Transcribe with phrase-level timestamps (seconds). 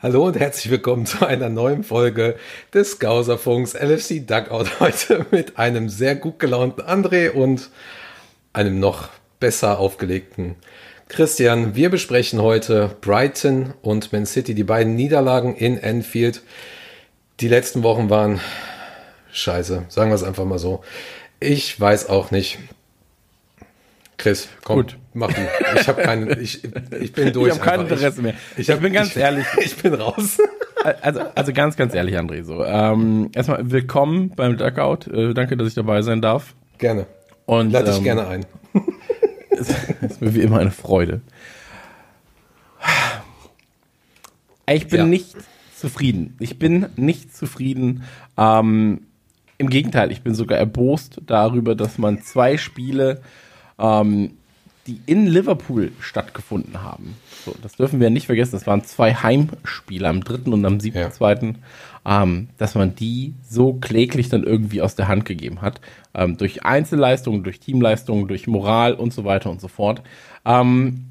[0.00, 2.36] Hallo und herzlich willkommen zu einer neuen Folge
[2.72, 4.78] des Gauserfunks LFC Dugout.
[4.78, 7.70] Heute mit einem sehr gut gelaunten André und
[8.52, 9.08] einem noch
[9.40, 10.54] besser aufgelegten
[11.08, 11.74] Christian.
[11.74, 16.42] Wir besprechen heute Brighton und Man City, die beiden Niederlagen in Enfield.
[17.40, 18.40] Die letzten Wochen waren
[19.32, 20.82] scheiße, sagen wir es einfach mal so.
[21.40, 22.58] Ich weiß auch nicht,
[24.18, 24.98] Chris, komm, Gut.
[25.14, 25.40] mach du.
[25.76, 26.62] Ich habe keinen, ich,
[27.00, 27.54] ich bin durch.
[27.54, 28.34] Ich habe kein Interesse mehr.
[28.56, 29.46] Ich, hab, ich bin ganz ich, ehrlich.
[29.64, 30.38] Ich bin raus.
[31.02, 32.42] Also, also ganz, ganz ehrlich, André.
[32.42, 35.06] So, ähm, erstmal willkommen beim Duckout.
[35.06, 36.54] Äh, danke, dass ich dabei sein darf.
[36.78, 37.06] Gerne.
[37.46, 38.46] Und lade dich ähm, gerne ein.
[39.58, 39.68] Es
[40.00, 41.20] ist mir wie immer eine Freude.
[44.70, 45.06] Ich bin ja.
[45.06, 45.34] nicht
[45.76, 46.36] zufrieden.
[46.40, 48.02] Ich bin nicht zufrieden.
[48.36, 49.02] Ähm,
[49.56, 53.22] Im Gegenteil, ich bin sogar erbost darüber, dass man zwei Spiele
[53.78, 54.32] ähm,
[54.88, 57.14] die in Liverpool stattgefunden haben.
[57.44, 58.52] So, das dürfen wir nicht vergessen.
[58.52, 61.10] Das waren zwei Heimspiele am dritten und am siebten, ja.
[61.10, 61.56] zweiten,
[62.08, 65.82] ähm, dass man die so kläglich dann irgendwie aus der Hand gegeben hat.
[66.14, 70.02] Ähm, durch Einzelleistungen, durch Teamleistungen, durch Moral und so weiter und so fort.
[70.46, 71.10] Ähm,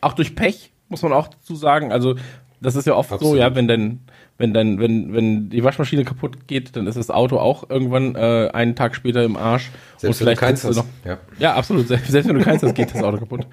[0.00, 1.92] auch durch Pech, muss man auch dazu sagen.
[1.92, 2.16] Also,
[2.60, 3.34] das ist ja oft Absolut.
[3.34, 4.00] so, ja, wenn denn
[4.38, 8.50] wenn dann, wenn, wenn die Waschmaschine kaputt geht, dann ist das Auto auch irgendwann äh,
[8.52, 9.70] einen Tag später im Arsch.
[9.96, 10.76] Selbst und wenn du keins hast.
[10.76, 11.18] Noch, ja.
[11.38, 11.86] ja, absolut.
[11.86, 13.46] Selbst, selbst wenn du keins hast, geht das Auto kaputt.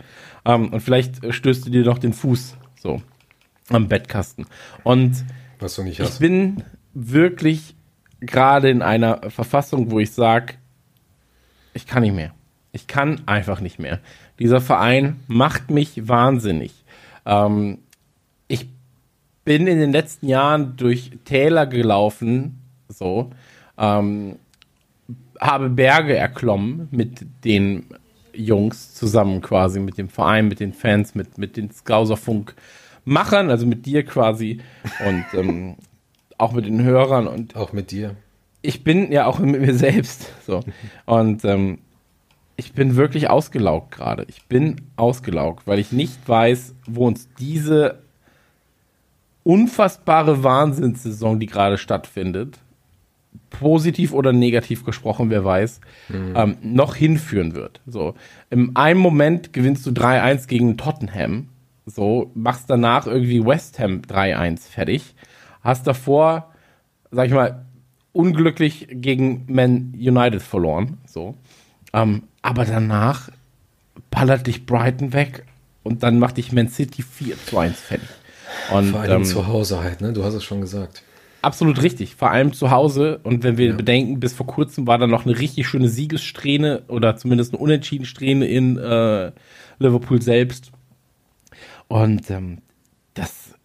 [0.46, 3.02] Ähm, und vielleicht stößt du dir noch den Fuß so
[3.70, 4.48] am Bettkasten.
[4.84, 5.24] Und
[5.60, 6.14] Was du nicht hast.
[6.14, 7.76] ich bin wirklich
[8.22, 10.56] gerade in einer Verfassung, wo ich sage,
[11.74, 12.34] ich kann nicht mehr.
[12.72, 14.00] Ich kann einfach nicht mehr.
[14.40, 16.74] Dieser Verein macht mich wahnsinnig.
[17.26, 17.80] Ähm,
[18.48, 18.68] ich
[19.44, 23.32] bin in den letzten Jahren durch Täler gelaufen, so,
[23.78, 24.38] ähm,
[25.40, 27.86] habe Berge erklommen mit den
[28.34, 31.72] Jungs zusammen quasi, mit dem Verein, mit den Fans, mit, mit den
[33.10, 34.60] Skauserfunk-Machern, also mit dir quasi
[35.06, 35.76] und ähm,
[36.38, 38.16] auch mit den Hörern und auch mit dir.
[38.62, 40.62] Ich bin ja auch mit mir selbst so
[41.06, 41.80] und ähm,
[42.56, 44.26] ich bin wirklich ausgelaugt gerade.
[44.28, 48.00] Ich bin ausgelaugt, weil ich nicht weiß, wo uns diese
[49.44, 52.60] unfassbare Wahnsinnssaison, die gerade stattfindet,
[53.50, 56.34] positiv oder negativ gesprochen, wer weiß, mhm.
[56.36, 57.80] ähm, noch hinführen wird.
[57.88, 58.16] So,
[58.50, 61.48] im einen Moment gewinnst du 3-1 gegen Tottenham,
[61.90, 65.16] so, machst danach irgendwie West Ham 3-1 fertig,
[65.62, 66.54] hast davor,
[67.12, 67.66] sag ich mal,
[68.12, 71.36] unglücklich gegen Man United verloren, so,
[71.94, 73.30] ähm, aber danach
[74.12, 75.46] ballert dich Brighton weg
[75.84, 78.10] und dann macht dich Man City 4 1 fertig.
[78.72, 80.14] Und, Vor allem ähm, zu Hause halt, ne?
[80.14, 81.04] Du hast es schon gesagt.
[81.42, 83.20] Absolut richtig, vor allem zu Hause.
[83.24, 83.76] Und wenn wir ja.
[83.76, 88.46] bedenken, bis vor kurzem war da noch eine richtig schöne Siegessträhne oder zumindest eine Unentschieden-Strähne
[88.46, 89.32] in äh,
[89.80, 90.72] Liverpool selbst.
[91.90, 92.60] Und ähm,
[93.16, 93.56] das,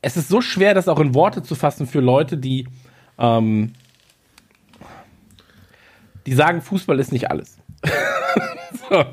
[0.00, 2.68] es ist so schwer, das auch in Worte zu fassen für Leute, die,
[3.18, 3.72] ähm,
[6.24, 7.58] die sagen, Fußball ist nicht alles.
[8.88, 9.04] so.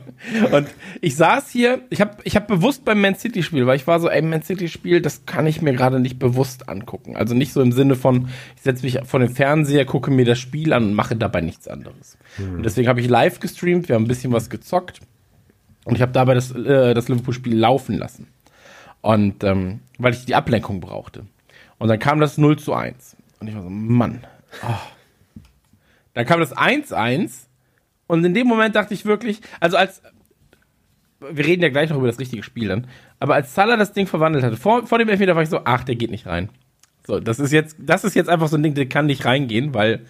[0.56, 0.68] Und
[1.02, 4.00] ich saß hier, ich habe ich hab bewusst beim Man City Spiel, weil ich war
[4.00, 7.18] so, ey, Man City Spiel, das kann ich mir gerade nicht bewusst angucken.
[7.18, 10.38] Also nicht so im Sinne von, ich setze mich vor den Fernseher, gucke mir das
[10.38, 12.20] Spiel an und mache dabei nichts anderes.
[12.38, 12.58] Mhm.
[12.58, 15.00] Und deswegen habe ich live gestreamt, wir haben ein bisschen was gezockt
[15.86, 18.28] und ich habe dabei das, äh, das Liverpool-Spiel laufen lassen.
[19.02, 21.26] Und ähm, weil ich die Ablenkung brauchte.
[21.78, 23.16] Und dann kam das 0 zu 1.
[23.40, 24.26] Und ich war so, Mann.
[24.64, 24.76] Oh.
[26.14, 27.46] Dann kam das 1-1
[28.08, 30.02] und in dem Moment dachte ich wirklich, also als,
[31.20, 32.88] wir reden ja gleich noch über das richtige Spiel dann,
[33.20, 35.84] aber als Salah das Ding verwandelt hatte, vor, vor dem Elfmeter war ich so, ach,
[35.84, 36.50] der geht nicht rein.
[37.06, 39.74] So, das ist jetzt, das ist jetzt einfach so ein Ding, der kann nicht reingehen,
[39.74, 40.06] weil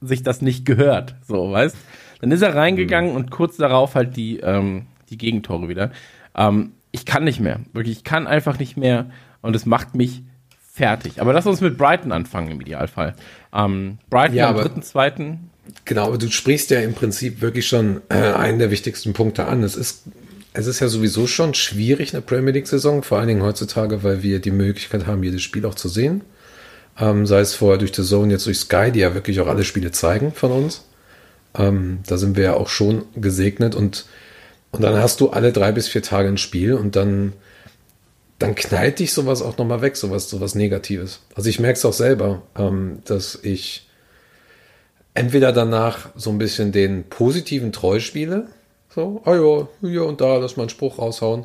[0.00, 1.76] sich das nicht gehört, so, weißt?
[2.20, 3.16] Dann ist er reingegangen mhm.
[3.16, 5.92] und kurz darauf halt die, ähm, die Gegentore wieder.
[6.34, 9.10] Ähm, ich kann nicht mehr, wirklich, ich kann einfach nicht mehr
[9.40, 10.22] und es macht mich
[10.72, 11.20] fertig.
[11.20, 13.14] Aber lass uns mit Brighton anfangen im Idealfall.
[13.52, 15.50] Ähm, Brighton ja, am dritten, zweiten
[15.84, 19.62] Genau, aber du sprichst ja im Prinzip wirklich schon äh, einen der wichtigsten Punkte an.
[19.62, 20.04] Es ist,
[20.52, 24.40] es ist ja sowieso schon schwierig, eine Premier League-Saison, vor allen Dingen heutzutage, weil wir
[24.40, 26.22] die Möglichkeit haben, jedes Spiel auch zu sehen.
[26.98, 29.64] Ähm, sei es vorher durch The Zone, jetzt durch Sky, die ja wirklich auch alle
[29.64, 30.84] Spiele zeigen von uns.
[31.54, 34.06] Ähm, da sind wir ja auch schon gesegnet und,
[34.70, 37.32] und dann hast du alle drei bis vier Tage ein Spiel und dann,
[38.38, 41.20] dann knallt dich sowas auch nochmal weg, sowas, sowas Negatives.
[41.34, 43.88] Also ich merke es auch selber, ähm, dass ich
[45.14, 48.48] entweder danach so ein bisschen den positiven Treu spiele,
[48.94, 51.44] so, ah ja, hier und da, lass mal einen Spruch raushauen.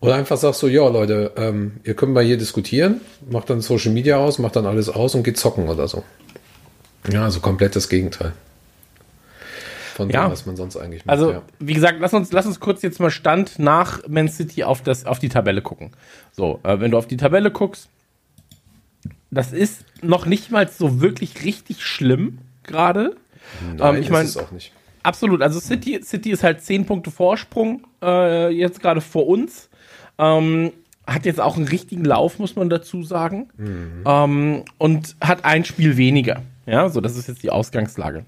[0.00, 3.92] Oder einfach sagst du, ja, Leute, ähm, ihr könnt mal hier diskutieren, macht dann Social
[3.92, 6.04] Media aus, macht dann alles aus und geht zocken oder so.
[7.10, 8.32] Ja, also komplett das Gegenteil.
[9.98, 10.26] Von ja.
[10.28, 11.12] dem, was man sonst eigentlich macht.
[11.12, 11.42] Also, ja.
[11.58, 15.06] wie gesagt, lass uns, lass uns kurz jetzt mal Stand nach Man City auf, das,
[15.06, 15.90] auf die Tabelle gucken.
[16.30, 17.88] So, äh, wenn du auf die Tabelle guckst,
[19.32, 23.16] das ist noch nicht mal so wirklich richtig schlimm gerade.
[23.76, 24.72] Nein, ähm, ich meine, auch nicht.
[25.02, 25.42] Absolut.
[25.42, 29.68] Also City, City ist halt zehn Punkte Vorsprung äh, jetzt gerade vor uns.
[30.16, 30.70] Ähm,
[31.08, 33.48] hat jetzt auch einen richtigen Lauf, muss man dazu sagen.
[33.56, 34.04] Mhm.
[34.06, 36.42] Ähm, und hat ein Spiel weniger.
[36.66, 38.24] Ja, so das ist jetzt die Ausgangslage.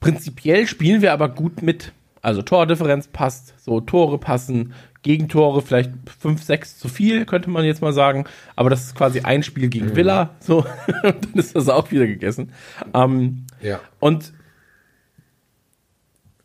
[0.00, 1.92] Prinzipiell spielen wir aber gut mit.
[2.22, 4.72] Also Tordifferenz passt, so Tore passen,
[5.02, 8.24] Gegentore vielleicht 5, 6 zu viel, könnte man jetzt mal sagen.
[8.56, 9.96] Aber das ist quasi ein Spiel gegen mhm.
[9.96, 10.58] Villa, so,
[11.04, 12.52] und dann ist das auch wieder gegessen.
[12.92, 13.78] Ähm, ja.
[14.00, 14.32] Und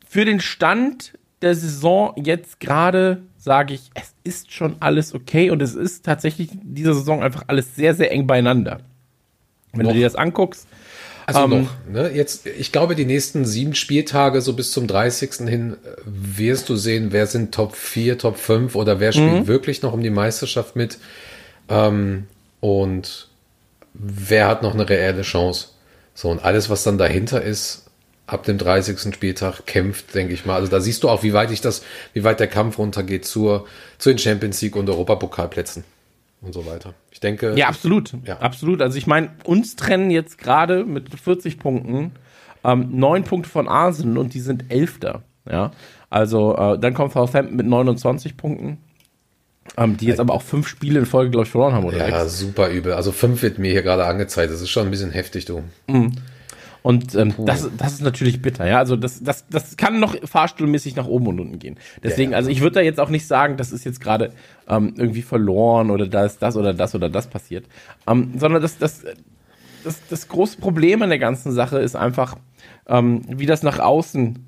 [0.07, 5.61] für den Stand der Saison jetzt gerade sage ich, es ist schon alles okay und
[5.63, 8.81] es ist tatsächlich dieser Saison einfach alles sehr, sehr eng beieinander.
[9.73, 9.93] Wenn noch.
[9.93, 10.67] du dir das anguckst.
[11.25, 12.11] Also ähm, noch, ne?
[12.13, 15.47] Jetzt, ich glaube, die nächsten sieben Spieltage, so bis zum 30.
[15.47, 19.47] hin, wirst du sehen, wer sind Top 4, Top 5 oder wer spielt mhm.
[19.47, 20.97] wirklich noch um die Meisterschaft mit.
[21.69, 22.27] Ähm,
[22.59, 23.27] und
[23.93, 25.69] wer hat noch eine reelle Chance.
[26.13, 27.85] So, und alles, was dann dahinter ist,
[28.27, 29.13] ab dem 30.
[29.13, 30.55] Spieltag kämpft, denke ich mal.
[30.55, 31.83] Also da siehst du auch, wie weit ich das,
[32.13, 33.67] wie weit der Kampf runtergeht zur,
[33.97, 35.83] zu den Champions League und Europapokalplätzen
[36.41, 36.93] und so weiter.
[37.11, 37.53] Ich denke.
[37.55, 38.13] Ja, absolut.
[38.25, 38.39] Ja.
[38.39, 38.81] Absolut.
[38.81, 42.11] Also ich meine, uns trennen jetzt gerade mit 40 Punkten
[42.63, 45.23] ähm, neun Punkte von Arsenal und die sind Elfter.
[45.49, 45.71] Ja.
[46.09, 48.77] Also äh, dann kommt Southampton mit 29 Punkten.
[49.77, 52.09] Ähm, die jetzt aber auch fünf Spiele in Folge, glaube ich, verloren haben, oder?
[52.09, 52.93] Ja, super übel.
[52.93, 54.51] Also fünf wird mir hier gerade angezeigt.
[54.51, 55.63] Das ist schon ein bisschen heftig, du.
[55.87, 56.13] Mhm.
[56.83, 58.79] Und ähm, das, das ist natürlich bitter, ja.
[58.79, 61.77] Also das, das, das kann noch fahrstuhlmäßig nach oben und unten gehen.
[62.03, 62.37] Deswegen, ja, ja.
[62.37, 64.33] also ich würde da jetzt auch nicht sagen, das ist jetzt gerade
[64.67, 67.65] ähm, irgendwie verloren oder da ist das oder das oder das passiert.
[68.07, 69.03] Ähm, sondern das, das,
[69.83, 72.37] das, das große Problem an der ganzen Sache ist einfach,
[72.87, 74.45] ähm, wie das nach außen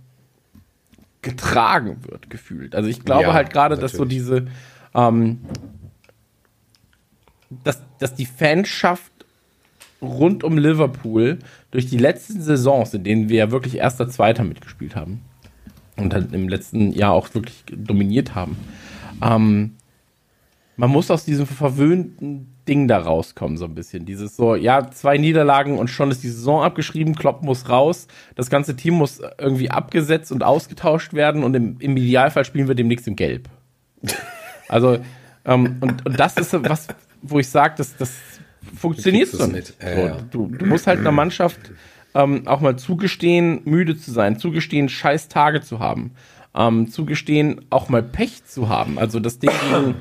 [1.22, 2.76] getragen wird, gefühlt.
[2.76, 4.48] Also ich glaube ja, halt gerade, dass so diese,
[4.96, 5.40] ähm,
[7.64, 9.13] dass, dass die Fanschaft
[10.04, 11.40] rund um Liverpool
[11.72, 15.22] durch die letzten Saisons, in denen wir ja wirklich erster, zweiter mitgespielt haben
[15.98, 18.58] und dann im letzten Jahr auch wirklich dominiert haben,
[19.22, 19.76] ähm,
[20.76, 24.06] man muss aus diesem verwöhnten Ding da rauskommen, so ein bisschen.
[24.06, 28.50] Dieses so, ja, zwei Niederlagen und schon ist die Saison abgeschrieben, Klopp muss raus, das
[28.50, 33.08] ganze Team muss irgendwie abgesetzt und ausgetauscht werden und im, im Idealfall spielen wir demnächst
[33.08, 33.50] in Gelb.
[34.70, 35.00] Also,
[35.46, 36.88] ähm, und, und das ist was,
[37.22, 38.12] wo ich sage, das, das
[38.76, 39.74] funktioniert so nicht.
[39.80, 41.60] Äh, so, du, du, musst halt einer Mannschaft
[42.14, 46.12] ähm, auch mal zugestehen, müde zu sein, zugestehen, scheiß Tage zu haben,
[46.56, 49.00] ähm, zugestehen, auch mal Pech zu haben.
[49.00, 49.96] Also das Ding gegen,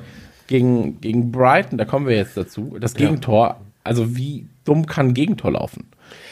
[0.46, 3.60] gegen, gegen Brighton, da kommen wir jetzt dazu, das Gegentor, ja.
[3.84, 5.86] also wie dumm kann ein Gegentor laufen?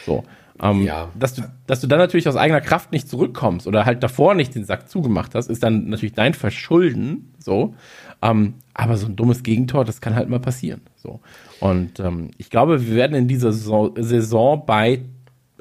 [0.05, 0.23] So.
[0.61, 1.09] Ähm, ja.
[1.17, 4.53] dass, du, dass du dann natürlich aus eigener Kraft nicht zurückkommst oder halt davor nicht
[4.53, 7.33] den Sack zugemacht hast, ist dann natürlich dein Verschulden.
[7.39, 7.73] So.
[8.21, 10.81] Ähm, aber so ein dummes Gegentor, das kann halt mal passieren.
[10.95, 11.19] So.
[11.59, 15.01] Und ähm, ich glaube, wir werden in dieser Saison, bei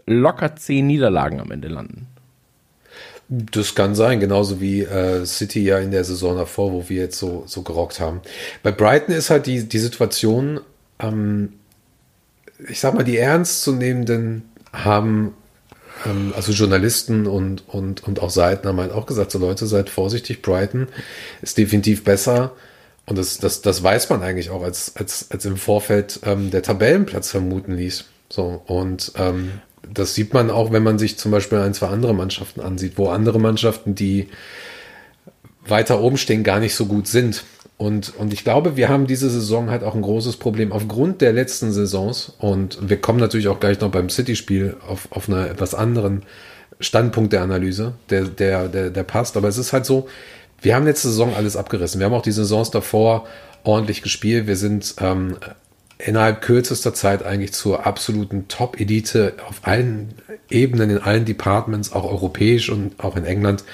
[0.06, 2.06] locker zehn Niederlagen am Ende landen.
[3.28, 7.18] Das kann sein, genauso wie äh, City ja in der Saison davor, wo wir jetzt
[7.18, 8.20] so, so gerockt haben.
[8.62, 10.60] Bei Brighton ist halt die, die Situation,
[10.98, 11.52] ähm,
[12.68, 15.34] ich sag mal, die ernstzunehmenden haben,
[16.06, 19.90] ähm, also Journalisten und, und, und auch Seiten haben halt auch gesagt, so Leute, seid
[19.90, 20.88] vorsichtig, Brighton
[21.42, 22.52] ist definitiv besser
[23.06, 26.62] und das, das, das weiß man eigentlich auch, als, als, als im Vorfeld ähm, der
[26.62, 28.04] Tabellenplatz vermuten ließ.
[28.28, 29.50] So, und ähm,
[29.92, 33.08] das sieht man auch, wenn man sich zum Beispiel ein, zwei andere Mannschaften ansieht, wo
[33.08, 34.28] andere Mannschaften, die
[35.66, 37.44] weiter oben stehen, gar nicht so gut sind.
[37.80, 41.32] Und, und ich glaube, wir haben diese Saison halt auch ein großes Problem aufgrund der
[41.32, 42.30] letzten Saisons.
[42.38, 46.24] Und wir kommen natürlich auch gleich noch beim City-Spiel auf, auf einer etwas anderen
[46.78, 49.38] Standpunkt der Analyse, der, der, der, der passt.
[49.38, 50.08] Aber es ist halt so,
[50.60, 52.00] wir haben letzte Saison alles abgerissen.
[52.00, 53.26] Wir haben auch die Saisons davor
[53.64, 54.46] ordentlich gespielt.
[54.46, 55.38] Wir sind ähm,
[55.96, 60.16] innerhalb kürzester Zeit eigentlich zur absoluten Top-Elite auf allen
[60.50, 63.64] Ebenen, in allen Departments, auch europäisch und auch in England,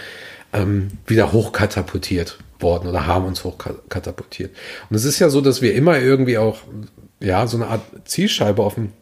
[0.57, 4.55] ähm, wieder hochkatapultiert worden oder haben uns hochkatapultiert.
[4.89, 6.59] Und es ist ja so, dass wir immer irgendwie auch
[7.21, 8.93] ja so eine Art Zielscheibe auf dem,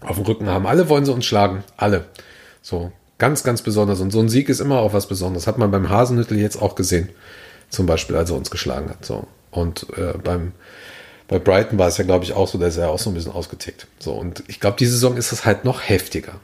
[0.00, 0.66] auf dem Rücken haben.
[0.66, 1.64] Alle wollen sie uns schlagen.
[1.76, 2.06] Alle.
[2.62, 2.92] So.
[3.18, 4.00] Ganz, ganz besonders.
[4.00, 5.48] Und so ein Sieg ist immer auch was Besonderes.
[5.48, 7.08] Hat man beim Hasenhüttel jetzt auch gesehen.
[7.68, 9.04] Zum Beispiel, als er uns geschlagen hat.
[9.04, 9.26] So.
[9.50, 10.52] Und äh, beim,
[11.26, 13.14] bei Brighton war es ja, glaube ich, auch so, da ist er auch so ein
[13.14, 13.88] bisschen ausgetickt.
[13.98, 14.12] So.
[14.12, 16.34] Und ich glaube, diese Saison ist es halt noch heftiger.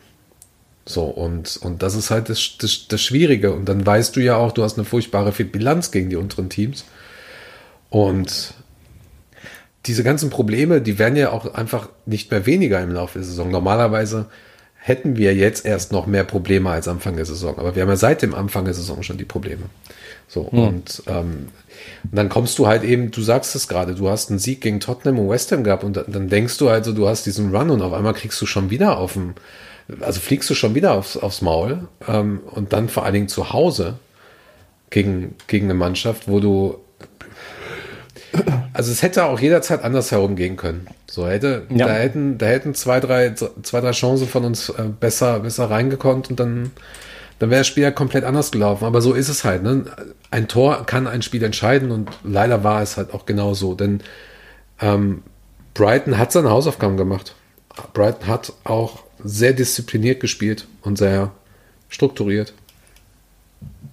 [0.86, 3.52] So, und, und das ist halt das, das, das Schwierige.
[3.52, 6.84] Und dann weißt du ja auch, du hast eine furchtbare Bilanz gegen die unteren Teams.
[7.88, 8.54] Und
[9.86, 13.50] diese ganzen Probleme, die werden ja auch einfach nicht mehr weniger im Laufe der Saison.
[13.50, 14.26] Normalerweise
[14.76, 17.58] hätten wir jetzt erst noch mehr Probleme als Anfang der Saison.
[17.58, 19.62] Aber wir haben ja seit dem Anfang der Saison schon die Probleme.
[20.28, 20.58] So, hm.
[20.58, 21.48] und ähm,
[22.04, 25.18] dann kommst du halt eben, du sagst es gerade, du hast einen Sieg gegen Tottenham
[25.18, 27.92] und West Ham gehabt und dann denkst du also, du hast diesen Run und auf
[27.92, 29.34] einmal kriegst du schon wieder auf dem,
[30.00, 33.52] also fliegst du schon wieder aufs, aufs Maul ähm, und dann vor allen Dingen zu
[33.52, 33.98] Hause
[34.90, 36.84] gegen, gegen eine Mannschaft, wo du
[38.72, 40.88] also es hätte auch jederzeit anders herumgehen können.
[41.06, 41.86] So hätte, ja.
[41.86, 46.24] da hätten, da hätten zwei, drei, zwei, drei Chancen von uns äh, besser, besser reingekommen
[46.28, 46.72] und dann,
[47.38, 48.84] dann wäre das Spiel ja komplett anders gelaufen.
[48.84, 49.62] Aber so ist es halt.
[49.62, 49.84] Ne?
[50.30, 53.74] Ein Tor kann ein Spiel entscheiden und leider war es halt auch genau so.
[53.74, 54.00] Denn
[54.80, 55.22] ähm,
[55.74, 57.34] Brighton hat seine Hausaufgaben gemacht.
[57.92, 61.32] Brighton hat auch sehr diszipliniert gespielt und sehr
[61.88, 62.54] strukturiert.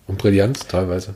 [0.08, 1.16] Und brillant teilweise.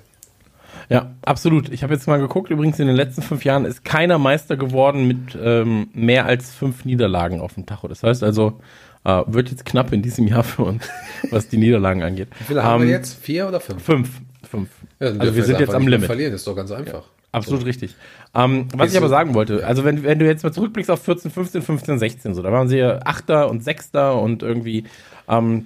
[0.90, 1.70] Ja, absolut.
[1.70, 5.08] Ich habe jetzt mal geguckt, übrigens in den letzten fünf Jahren ist keiner Meister geworden
[5.08, 7.88] mit ähm, mehr als fünf Niederlagen auf dem Tacho.
[7.88, 8.60] Das heißt also,
[9.04, 10.88] äh, wird jetzt knapp in diesem Jahr für uns,
[11.32, 12.28] was die Niederlagen angeht.
[12.40, 13.22] Wie viele haben wir ähm, jetzt?
[13.22, 13.84] Vier oder fünf?
[13.84, 14.10] Fünf.
[14.50, 14.70] Fünf.
[15.00, 16.06] Ja, also wir sind jetzt am Limit.
[16.06, 17.04] Verlieren ist doch ganz einfach.
[17.04, 17.68] Ja, absolut so.
[17.68, 17.96] richtig.
[18.34, 21.32] Ähm, was ich aber sagen wollte, also wenn, wenn du jetzt mal zurückblickst auf 14,
[21.32, 24.86] 15, 15, 16, so, da waren sie ja Achter und Sechster und irgendwie,
[25.28, 25.66] ähm,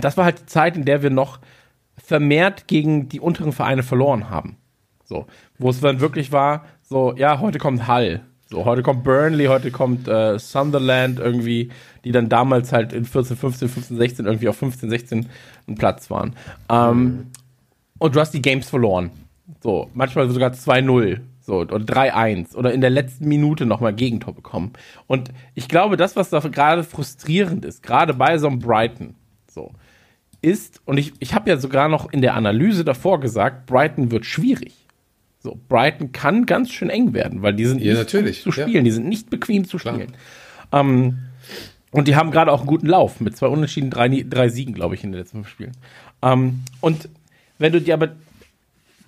[0.00, 1.38] das war halt die Zeit, in der wir noch
[1.96, 4.56] vermehrt gegen die unteren Vereine verloren haben.
[5.04, 5.26] So,
[5.58, 8.20] wo es dann wirklich war, so, ja, heute kommt Hull.
[8.48, 11.70] So, heute kommt Burnley, heute kommt äh, Sunderland irgendwie,
[12.04, 15.26] die dann damals halt in 14, 15, 15, 16 irgendwie auf 15, 16
[15.68, 16.34] einen Platz waren.
[16.68, 17.26] Ähm, mhm.
[17.98, 19.10] Und du hast die Games verloren.
[19.62, 21.20] So, manchmal sogar 2-0.
[21.40, 24.72] So, oder 3-1 oder in der letzten Minute nochmal Gegentor bekommen.
[25.06, 29.14] Und ich glaube, das, was da gerade frustrierend ist, gerade bei so einem Brighton,
[29.48, 29.72] so,
[30.42, 34.26] ist, und ich, ich habe ja sogar noch in der Analyse davor gesagt, Brighton wird
[34.26, 34.74] schwierig.
[35.42, 38.82] So, Brighton kann ganz schön eng werden, weil die sind ja, nicht zu spielen, ja.
[38.82, 40.12] die sind nicht bequem zu spielen.
[40.72, 41.18] Ähm,
[41.90, 44.94] und die haben gerade auch einen guten Lauf mit zwei Unentschieden, drei, drei Siegen, glaube
[44.94, 45.72] ich, in den letzten fünf Spielen.
[46.22, 47.08] Ähm, und
[47.58, 48.10] wenn du dir aber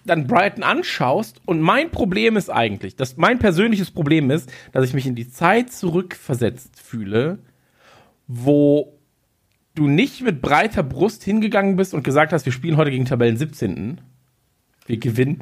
[0.05, 4.95] dann Brighton anschaust, und mein Problem ist eigentlich, dass mein persönliches Problem ist, dass ich
[4.95, 7.39] mich in die Zeit zurückversetzt fühle,
[8.27, 8.99] wo
[9.75, 13.37] du nicht mit breiter Brust hingegangen bist und gesagt hast, wir spielen heute gegen Tabellen
[13.37, 14.01] 17.
[14.87, 15.41] Wir gewinnen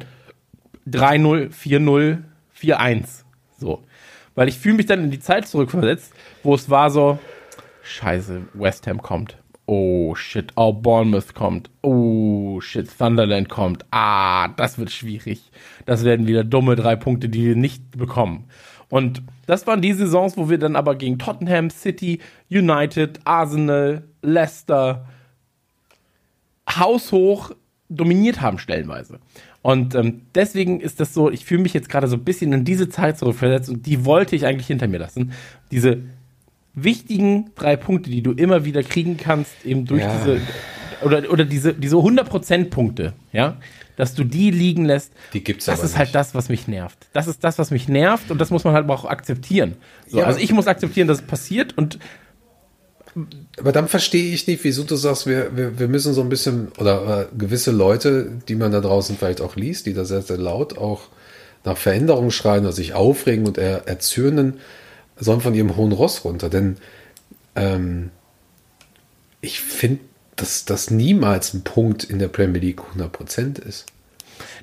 [0.87, 2.19] 3-0, 4-0,
[2.57, 3.23] 4-1.
[3.57, 3.83] So.
[4.35, 6.13] Weil ich fühle mich dann in die Zeit zurückversetzt,
[6.43, 7.19] wo es war so,
[7.83, 9.40] scheiße, West Ham kommt.
[9.65, 11.69] Oh shit, oh Bournemouth kommt.
[11.81, 13.85] Oh shit, Thunderland kommt.
[13.91, 15.51] Ah, das wird schwierig.
[15.85, 18.45] Das werden wieder dumme drei Punkte, die wir nicht bekommen.
[18.89, 25.07] Und das waren die Saisons, wo wir dann aber gegen Tottenham, City, United, Arsenal, Leicester
[26.69, 27.51] haushoch
[27.89, 29.19] dominiert haben stellenweise.
[29.61, 32.65] Und ähm, deswegen ist das so, ich fühle mich jetzt gerade so ein bisschen in
[32.65, 35.33] diese Zeit zurückversetzt und die wollte ich eigentlich hinter mir lassen.
[35.71, 36.01] Diese
[36.73, 40.15] wichtigen drei Punkte, die du immer wieder kriegen kannst, eben durch ja.
[40.17, 40.41] diese
[41.03, 43.57] oder, oder diese, diese 100% Punkte, ja,
[43.95, 46.15] dass du die liegen lässt, die gibt's das ist halt nicht.
[46.15, 46.97] halt das, was mich nervt.
[47.13, 49.75] Das ist das, was mich nervt und das muss man halt auch akzeptieren.
[50.07, 50.25] So, ja.
[50.25, 51.99] Also ich muss akzeptieren, dass es passiert und
[53.59, 56.69] aber dann verstehe ich nicht, wieso du sagst, wir, wir, wir müssen so ein bisschen,
[56.77, 60.37] oder äh, gewisse Leute, die man da draußen vielleicht auch liest, die da sehr, sehr
[60.37, 61.09] laut auch
[61.65, 64.59] nach Veränderungen schreien oder sich aufregen und er, erzürnen,
[65.21, 66.49] sollen von ihrem hohen Ross runter.
[66.49, 66.77] Denn
[67.55, 68.09] ähm,
[69.39, 70.01] ich finde,
[70.35, 73.85] dass das niemals ein Punkt in der Premier League 100% ist.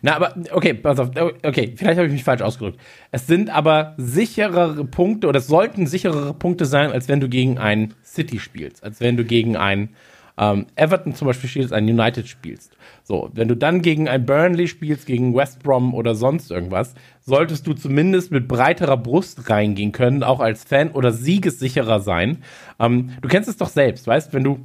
[0.03, 1.11] Na, aber, okay, pass auf,
[1.45, 2.81] okay, vielleicht habe ich mich falsch ausgedrückt.
[3.13, 7.59] Es sind aber sicherere Punkte oder es sollten sicherere Punkte sein, als wenn du gegen
[7.59, 9.91] ein City spielst, als wenn du gegen ein
[10.39, 12.77] ähm, Everton zum Beispiel spielst, ein United spielst.
[13.03, 17.67] So, wenn du dann gegen ein Burnley spielst, gegen West Brom oder sonst irgendwas, solltest
[17.67, 22.39] du zumindest mit breiterer Brust reingehen können, auch als Fan oder siegessicherer sein.
[22.79, 24.61] Ähm, du kennst es doch selbst, weißt, wenn du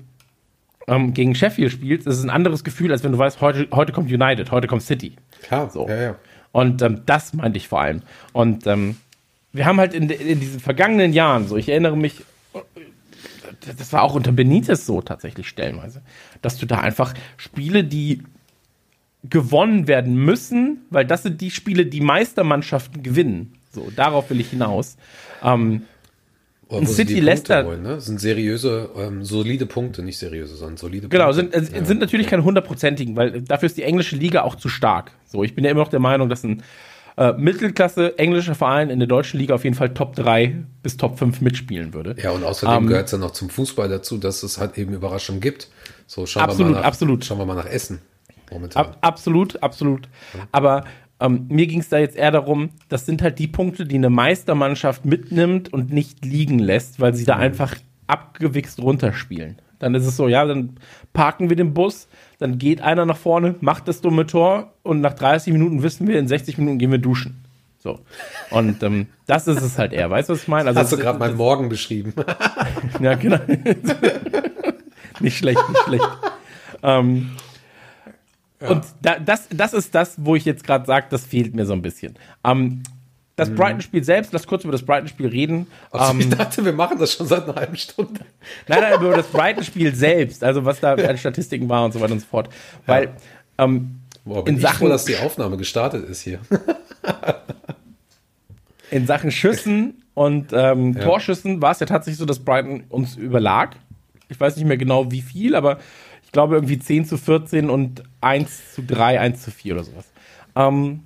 [0.87, 3.91] ähm, gegen Sheffield spielst, ist es ein anderes Gefühl, als wenn du weißt, heute, heute
[3.93, 5.15] kommt United, heute kommt City.
[5.41, 5.87] Klar, so.
[5.87, 6.15] ja, ja.
[6.51, 8.03] Und ähm, das meinte ich vor allem.
[8.31, 8.97] Und ähm,
[9.53, 12.21] wir haben halt in, in diesen vergangenen Jahren, so ich erinnere mich,
[13.77, 16.01] das war auch unter Benitez so tatsächlich stellenweise,
[16.41, 18.23] dass du da einfach Spiele, die
[19.29, 23.53] gewonnen werden müssen, weil das sind die Spiele, die Meistermannschaften gewinnen.
[23.71, 24.97] So, darauf will ich hinaus.
[25.41, 25.83] Ähm,
[26.69, 27.65] ein City Leicester.
[27.65, 28.01] Holen, ne?
[28.01, 31.49] Sind seriöse, ähm, solide Punkte, nicht seriöse, sondern solide genau, Punkte.
[31.49, 34.69] Genau, sind, äh, sind natürlich keine hundertprozentigen, weil dafür ist die englische Liga auch zu
[34.69, 35.11] stark.
[35.25, 36.63] So, ich bin ja immer noch der Meinung, dass ein
[37.17, 41.19] äh, Mittelklasse englischer Verein in der deutschen Liga auf jeden Fall Top 3 bis Top
[41.19, 42.15] 5 mitspielen würde.
[42.21, 44.93] Ja, und außerdem ähm, gehört es ja noch zum Fußball dazu, dass es halt eben
[44.93, 45.69] Überraschungen gibt.
[46.07, 47.25] So, schauen absolut, wir mal nach, absolut.
[47.25, 48.01] Schauen wir mal nach Essen
[48.51, 48.85] momentan.
[48.85, 50.09] Ab, absolut, absolut.
[50.51, 50.83] Aber
[51.19, 54.09] Ähm, mir ging es da jetzt eher darum, das sind halt die Punkte, die eine
[54.09, 57.75] Meistermannschaft mitnimmt und nicht liegen lässt, weil sie da einfach
[58.07, 59.57] abgewichst runterspielen.
[59.79, 60.77] Dann ist es so, ja, dann
[61.13, 62.07] parken wir den Bus,
[62.39, 66.19] dann geht einer nach vorne, macht das dumme Tor und nach 30 Minuten wissen wir,
[66.19, 67.43] in 60 Minuten gehen wir duschen.
[67.79, 67.99] So.
[68.49, 70.09] Und ähm, das ist es halt eher.
[70.09, 70.69] Weißt du, was ich meine?
[70.69, 72.13] Also, Hast du gerade meinen Morgen beschrieben?
[73.01, 73.39] ja, genau.
[75.19, 76.09] nicht schlecht, nicht schlecht.
[76.81, 77.31] ähm,
[78.61, 78.69] ja.
[78.69, 81.73] Und da, das, das ist das, wo ich jetzt gerade sage, das fehlt mir so
[81.73, 82.15] ein bisschen.
[82.45, 82.83] Ähm,
[83.35, 83.55] das mhm.
[83.55, 85.67] Brighton-Spiel selbst, lass kurz über das Brighton-Spiel reden.
[85.91, 88.21] Also, ähm, ich dachte, wir machen das schon seit einer halben Stunde.
[88.67, 92.13] Nein, nein, über das Brighton-Spiel selbst, also was da an Statistiken war und so weiter
[92.13, 92.49] und so fort.
[92.85, 93.15] Weil
[93.57, 96.39] ähm, Boah, in ich Sachen, froh, dass die Aufnahme gestartet ist hier.
[98.91, 101.03] in Sachen Schüssen und ähm, ja.
[101.03, 103.75] Torschüssen war es ja tatsächlich so, dass Brighton uns überlag.
[104.29, 105.79] Ich weiß nicht mehr genau wie viel, aber
[106.23, 110.05] ich glaube irgendwie 10 zu 14 und 1 zu 3, 1 zu 4 oder sowas.
[110.55, 111.01] Ähm,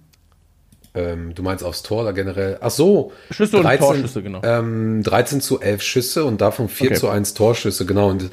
[0.97, 2.57] ähm, du meinst aufs Tor oder generell?
[2.59, 3.11] Ach so.
[3.29, 4.41] Schüsse 13, und Torschüsse, genau.
[4.43, 6.99] Ähm, 13 zu 11 Schüsse und davon 4 okay.
[6.99, 8.09] zu 1 Torschüsse, genau.
[8.09, 8.31] Und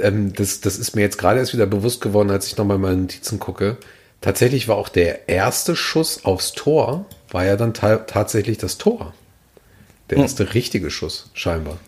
[0.00, 2.96] ähm, das, das ist mir jetzt gerade erst wieder bewusst geworden, als ich nochmal meine
[2.96, 3.76] Notizen gucke.
[4.22, 9.12] Tatsächlich war auch der erste Schuss aufs Tor, war ja dann tatsächlich das Tor.
[10.08, 10.22] Der hm.
[10.22, 10.52] erste hm.
[10.52, 11.78] richtige Schuss, scheinbar.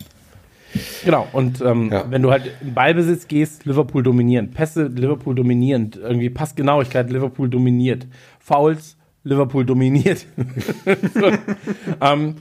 [1.03, 2.05] Genau, und ähm, ja.
[2.11, 4.53] wenn du halt in Ballbesitz gehst, Liverpool dominierend.
[4.53, 5.97] Pässe, Liverpool dominierend.
[5.97, 8.05] Irgendwie Passgenauigkeit, Liverpool dominiert.
[8.39, 10.25] Fouls, Liverpool dominiert.
[12.01, 12.35] ähm,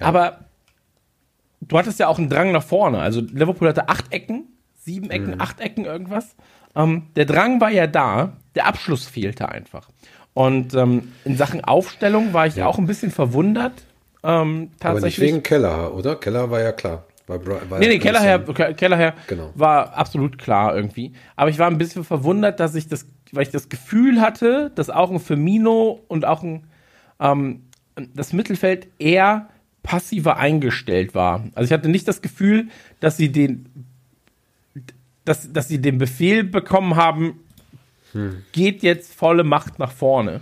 [0.00, 0.06] ja.
[0.06, 0.38] Aber
[1.60, 2.98] du hattest ja auch einen Drang nach vorne.
[2.98, 4.44] Also Liverpool hatte acht Ecken,
[4.78, 5.40] sieben Ecken, mhm.
[5.40, 6.34] acht Ecken, irgendwas.
[6.74, 9.88] Ähm, der Drang war ja da, der Abschluss fehlte einfach.
[10.32, 12.66] Und ähm, in Sachen Aufstellung war ich ja.
[12.66, 13.84] auch ein bisschen verwundert.
[14.24, 14.82] Ähm, tatsächlich.
[14.82, 16.16] Aber nicht wegen Keller, oder?
[16.16, 17.04] Keller war ja klar.
[17.26, 18.40] War, war nee, nee, Kellerherr,
[18.74, 19.50] Kellerherr genau.
[19.54, 21.14] war absolut klar irgendwie.
[21.36, 24.90] Aber ich war ein bisschen verwundert, dass ich das, weil ich das Gefühl hatte, dass
[24.90, 26.64] auch ein Firmino und auch ein,
[27.20, 27.62] ähm,
[28.14, 29.48] das Mittelfeld eher
[29.82, 31.44] passiver eingestellt war.
[31.54, 32.68] Also ich hatte nicht das Gefühl,
[33.00, 33.66] dass sie den,
[35.24, 37.40] dass, dass sie den Befehl bekommen haben,
[38.12, 38.42] hm.
[38.52, 40.40] geht jetzt volle Macht nach vorne.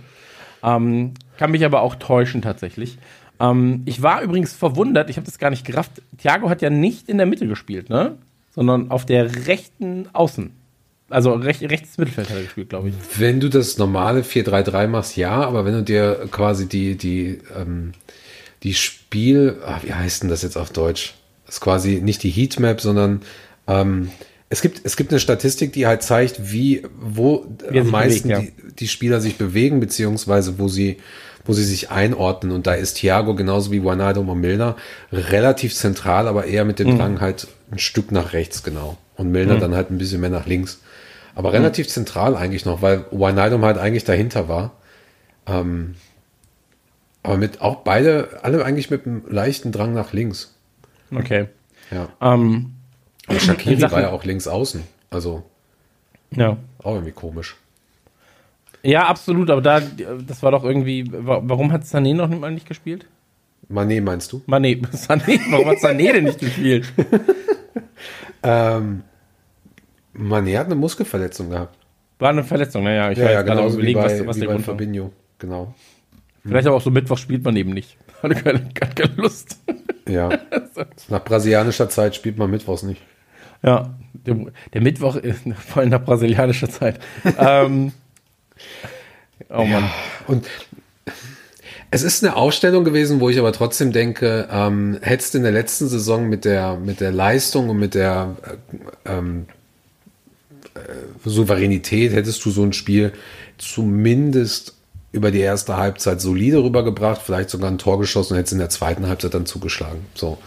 [0.63, 2.97] Ähm, kann mich aber auch täuschen tatsächlich.
[3.39, 6.01] Ähm, ich war übrigens verwundert, ich habe das gar nicht gerafft.
[6.17, 8.17] Thiago hat ja nicht in der Mitte gespielt, ne?
[8.51, 10.51] Sondern auf der rechten Außen.
[11.13, 12.95] Also rech, rechtes Mittelfeld hat er gespielt, glaube ich.
[13.17, 17.91] Wenn du das normale 4-3-3 machst, ja, aber wenn du dir quasi die, die, ähm,
[18.63, 21.13] die Spiel, ach, wie heißt denn das jetzt auf Deutsch?
[21.45, 23.21] Das ist quasi nicht die Heatmap, sondern
[23.67, 24.09] ähm,
[24.49, 28.45] es gibt, es gibt eine Statistik, die halt zeigt, wie, wo wie am meisten bewegt,
[28.45, 28.51] ja.
[28.69, 30.97] die, die, Spieler sich bewegen, beziehungsweise wo sie,
[31.45, 32.51] wo sie sich einordnen.
[32.51, 34.77] Und da ist Thiago genauso wie und Milner
[35.11, 36.97] relativ zentral, aber eher mit dem mhm.
[36.97, 38.97] Drang halt ein Stück nach rechts, genau.
[39.15, 39.59] Und Milner mhm.
[39.59, 40.81] dann halt ein bisschen mehr nach links.
[41.35, 41.55] Aber mhm.
[41.55, 44.71] relativ zentral eigentlich noch, weil Wijnaldum halt eigentlich dahinter war.
[45.45, 45.95] Ähm,
[47.21, 50.55] aber mit auch beide, alle eigentlich mit einem leichten Drang nach links.
[51.13, 51.47] Okay.
[51.91, 52.09] Ja.
[52.21, 52.73] Ähm,
[53.27, 54.83] und Shakiri war ja auch links außen.
[55.09, 55.43] Also.
[56.31, 56.57] Ja.
[56.79, 57.55] Auch irgendwie komisch.
[58.81, 63.05] Ja, absolut, aber da, das war doch irgendwie, warum hat Sané noch mal nicht gespielt?
[63.71, 64.41] Mané meinst du?
[64.45, 66.91] Mané, Sané, warum hat Sané denn nicht gespielt?
[68.43, 69.03] ähm,
[70.15, 71.77] Mané hat eine Muskelverletzung gehabt.
[72.19, 75.11] War eine Verletzung, naja, ich ja, ja, genau, überlegen, bei, was, was der Grund Fabinho,
[75.39, 75.73] genau.
[76.45, 77.97] Vielleicht aber auch so Mittwoch spielt man eben nicht.
[78.23, 79.57] Hatte keine, keine Lust.
[80.07, 80.29] Ja.
[81.09, 83.01] Nach brasilianischer Zeit spielt man Mittwochs nicht.
[83.63, 84.37] Ja, der,
[84.73, 86.99] der Mittwoch ist voll nach brasilianischer Zeit.
[87.37, 87.93] ähm,
[89.49, 89.83] oh Mann.
[89.83, 89.91] Ja,
[90.27, 90.47] und
[91.93, 95.51] es ist eine Ausstellung gewesen, wo ich aber trotzdem denke, ähm, hättest du in der
[95.51, 98.35] letzten Saison mit der, mit der Leistung und mit der
[99.05, 99.45] äh, ähm,
[100.73, 100.79] äh,
[101.23, 103.13] Souveränität, hättest du so ein Spiel
[103.59, 104.73] zumindest
[105.11, 108.69] über die erste Halbzeit solide rübergebracht, vielleicht sogar ein Tor geschossen und hättest in der
[108.69, 110.07] zweiten Halbzeit dann zugeschlagen.
[110.15, 110.39] So.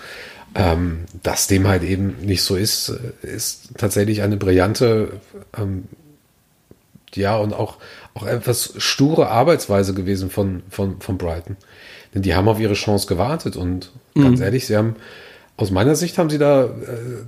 [0.57, 5.21] Ähm, dass dem halt eben nicht so ist, ist tatsächlich eine brillante,
[5.57, 5.85] ähm,
[7.15, 7.77] ja, und auch,
[8.17, 11.57] auch etwas sture Arbeitsweise gewesen von, von, von Brighton.
[12.15, 14.23] Denn die haben auf ihre Chance gewartet und mhm.
[14.23, 14.97] ganz ehrlich, sie haben,
[15.59, 16.69] aus meiner Sicht haben sie da äh,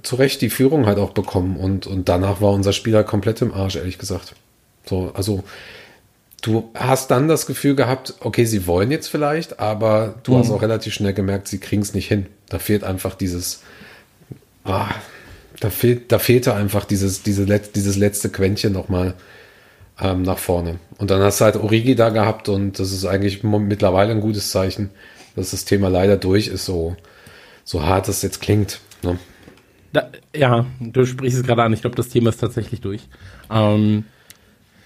[0.03, 3.53] zu Recht die Führung halt auch bekommen und, und danach war unser Spieler komplett im
[3.53, 4.35] Arsch, ehrlich gesagt.
[4.87, 5.45] So, also,
[6.41, 10.39] du hast dann das Gefühl gehabt, okay, sie wollen jetzt vielleicht, aber du mhm.
[10.39, 12.27] hast auch relativ schnell gemerkt, sie kriegen es nicht hin.
[12.49, 13.63] Da fehlt einfach dieses,
[14.65, 14.89] ah,
[15.61, 19.15] da fehlt, da fehlte einfach dieses, diese dieses letzte Quäntchen nochmal
[20.01, 20.79] ähm, nach vorne.
[20.99, 24.51] Und dann hast du halt Origi da gehabt und das ist eigentlich mittlerweile ein gutes
[24.51, 24.91] Zeichen,
[25.37, 26.97] dass das Thema leider durch ist, so,
[27.65, 28.81] so hart es jetzt klingt.
[29.03, 29.19] Ne?
[29.93, 31.73] Da, ja, du sprichst es gerade an.
[31.73, 33.09] Ich glaube, das Thema ist tatsächlich durch.
[33.51, 34.05] Ähm,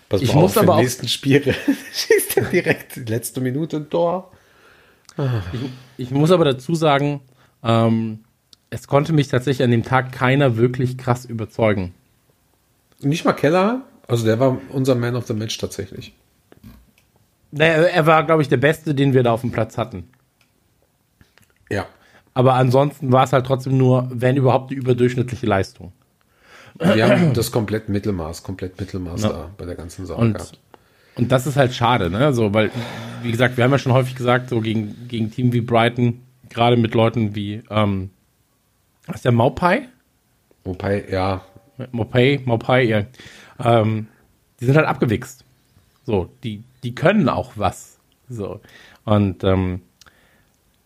[0.08, 1.54] Pass Ich muss auf, aber im nächsten Spiel
[1.92, 4.30] schießt er direkt die letzte Minute ein Tor.
[5.96, 7.20] Ich muss aber dazu sagen,
[7.62, 8.20] ähm,
[8.68, 11.94] es konnte mich tatsächlich an dem Tag keiner wirklich krass überzeugen.
[13.00, 16.14] Nicht mal Keller, also der war unser Man of the Match tatsächlich.
[17.50, 20.08] Naja, er war, glaube ich, der Beste, den wir da auf dem Platz hatten.
[21.70, 21.86] Ja.
[22.34, 25.92] Aber ansonsten war es halt trotzdem nur, wenn überhaupt, eine überdurchschnittliche Leistung.
[26.78, 29.28] Wir haben das komplett Mittelmaß, komplett Mittelmaß Ja.
[29.28, 30.58] da bei der ganzen Sache Und, gehabt.
[31.16, 32.32] und das ist halt schade, ne?
[32.32, 32.70] So, weil,
[33.22, 36.78] wie gesagt, wir haben ja schon häufig gesagt, so gegen, gegen Team wie Brighton, gerade
[36.78, 38.08] mit Leuten wie, ähm,
[39.06, 39.88] was ist der Maupai?
[40.64, 41.42] Wobei, ja,
[41.90, 43.04] Maupai, Maupai, ja.
[43.62, 44.08] Ähm,
[44.60, 45.44] die sind halt abgewichst.
[46.04, 47.98] So, die, die können auch was.
[48.28, 48.60] So.
[49.04, 49.82] Und ähm,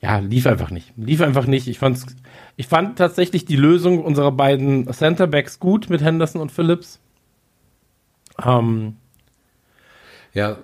[0.01, 0.93] ja, lief einfach nicht.
[0.97, 1.69] Lief einfach nicht.
[1.69, 2.07] Ich fand's,
[2.57, 7.01] ich fand tatsächlich die Lösung unserer beiden Centerbacks gut mit Henderson und Phillips.
[8.45, 8.97] Ähm,
[10.35, 10.59] ja.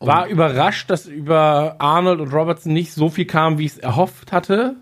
[0.00, 4.32] War überrascht, dass über Arnold und Robertson nicht so viel kam, wie ich es erhofft
[4.32, 4.76] hatte.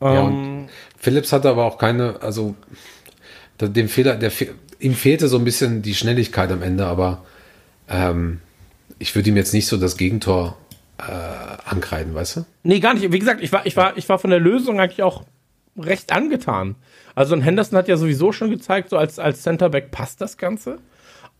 [0.00, 2.54] Ja, Ähm, Phillips hatte aber auch keine, also
[3.60, 7.24] dem Fehler, der fe- ihm fehlte so ein bisschen die Schnelligkeit am Ende, aber
[7.88, 8.40] ähm,
[8.98, 10.56] ich würde ihm jetzt nicht so das Gegentor
[10.98, 11.02] äh,
[11.64, 12.44] ankreiden, weißt du?
[12.62, 13.12] Nee, gar nicht.
[13.12, 15.24] Wie gesagt, ich war, ich war, ich war von der Lösung eigentlich auch
[15.76, 16.74] recht angetan.
[17.14, 20.78] Also ein Henderson hat ja sowieso schon gezeigt, so als, als Centerback passt das Ganze.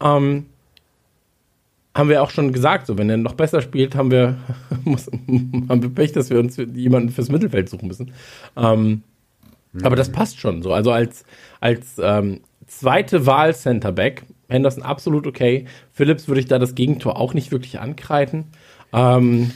[0.01, 0.47] Ähm,
[1.95, 4.37] haben wir auch schon gesagt, so wenn er noch besser spielt, haben wir,
[4.85, 8.13] muss, haben wir Pech, dass wir uns jemanden fürs Mittelfeld suchen müssen.
[8.57, 9.03] Ähm,
[9.83, 10.73] Aber das passt schon so.
[10.73, 11.25] Also als,
[11.61, 15.67] als ähm, zweite Wahl Centerback, Henderson absolut okay.
[15.93, 18.47] Phillips würde ich da das Gegentor auch nicht wirklich ankreiden.
[18.93, 19.51] Ähm,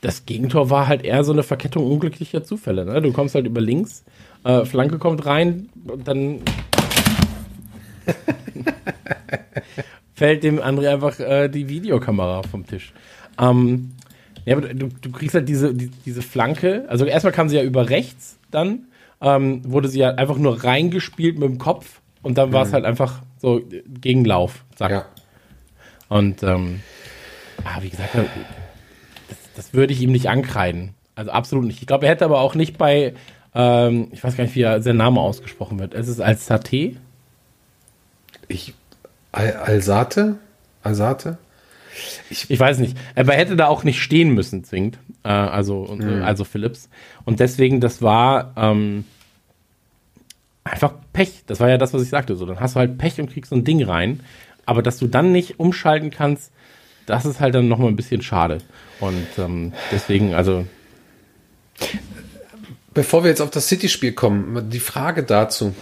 [0.00, 2.84] das Gegentor war halt eher so eine Verkettung unglücklicher Zufälle.
[2.84, 3.00] Ne?
[3.00, 4.04] Du kommst halt über links,
[4.44, 6.40] äh, Flanke kommt rein und dann
[10.14, 12.92] fällt dem André einfach äh, die Videokamera vom Tisch.
[13.40, 13.92] Ähm,
[14.44, 16.84] ja, aber du, du kriegst halt diese, die, diese Flanke.
[16.88, 18.86] Also erstmal kam sie ja über rechts, dann
[19.22, 22.84] ähm, wurde sie ja einfach nur reingespielt mit dem Kopf und dann war es halt
[22.84, 23.62] einfach so
[24.00, 24.64] Gegenlauf.
[24.74, 24.90] Zack.
[24.90, 25.04] Ja.
[26.08, 26.80] Und ähm,
[27.64, 30.94] ah, wie gesagt, das, das würde ich ihm nicht ankreiden.
[31.14, 31.80] Also absolut nicht.
[31.80, 33.14] Ich glaube, er hätte aber auch nicht bei,
[33.54, 35.94] ähm, ich weiß gar nicht, wie er, sein Name ausgesprochen wird.
[35.94, 36.96] Es ist als Saté.
[38.48, 38.74] Ich,
[39.32, 40.36] Al Alsate?
[40.82, 41.38] Alsate?
[42.28, 42.96] Ich weiß nicht.
[43.14, 44.98] Aber er hätte da auch nicht stehen müssen, zwingend.
[45.22, 46.88] Äh, also, und, also Phillips.
[47.24, 49.04] Und deswegen, das war ähm,
[50.64, 51.44] einfach Pech.
[51.46, 52.36] Das war ja das, was ich sagte.
[52.36, 54.20] So, dann hast du halt Pech und kriegst so ein Ding rein.
[54.66, 56.50] Aber dass du dann nicht umschalten kannst,
[57.06, 58.58] das ist halt dann nochmal ein bisschen schade.
[59.00, 60.64] Und ähm, deswegen, also,
[62.94, 65.74] Bevor wir jetzt auf das City-Spiel kommen, die Frage dazu.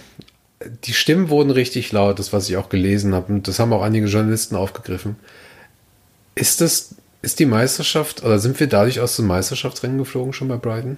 [0.85, 3.83] Die Stimmen wurden richtig laut, das, was ich auch gelesen habe, und das haben auch
[3.83, 5.17] einige Journalisten aufgegriffen.
[6.35, 10.57] Ist das, ist die Meisterschaft, oder sind wir dadurch aus dem Meisterschaftsrennen geflogen schon bei
[10.57, 10.97] Brighton?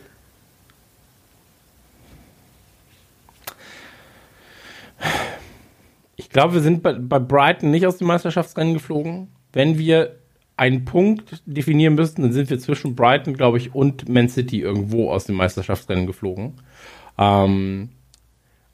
[6.24, 9.28] Ich glaube, wir sind bei, bei Brighton nicht aus dem Meisterschaftsrennen geflogen.
[9.52, 10.16] Wenn wir
[10.56, 15.10] einen Punkt definieren müssten, dann sind wir zwischen Brighton, glaube ich, und Man City irgendwo
[15.10, 16.54] aus dem Meisterschaftsrennen geflogen.
[17.18, 17.90] Ähm,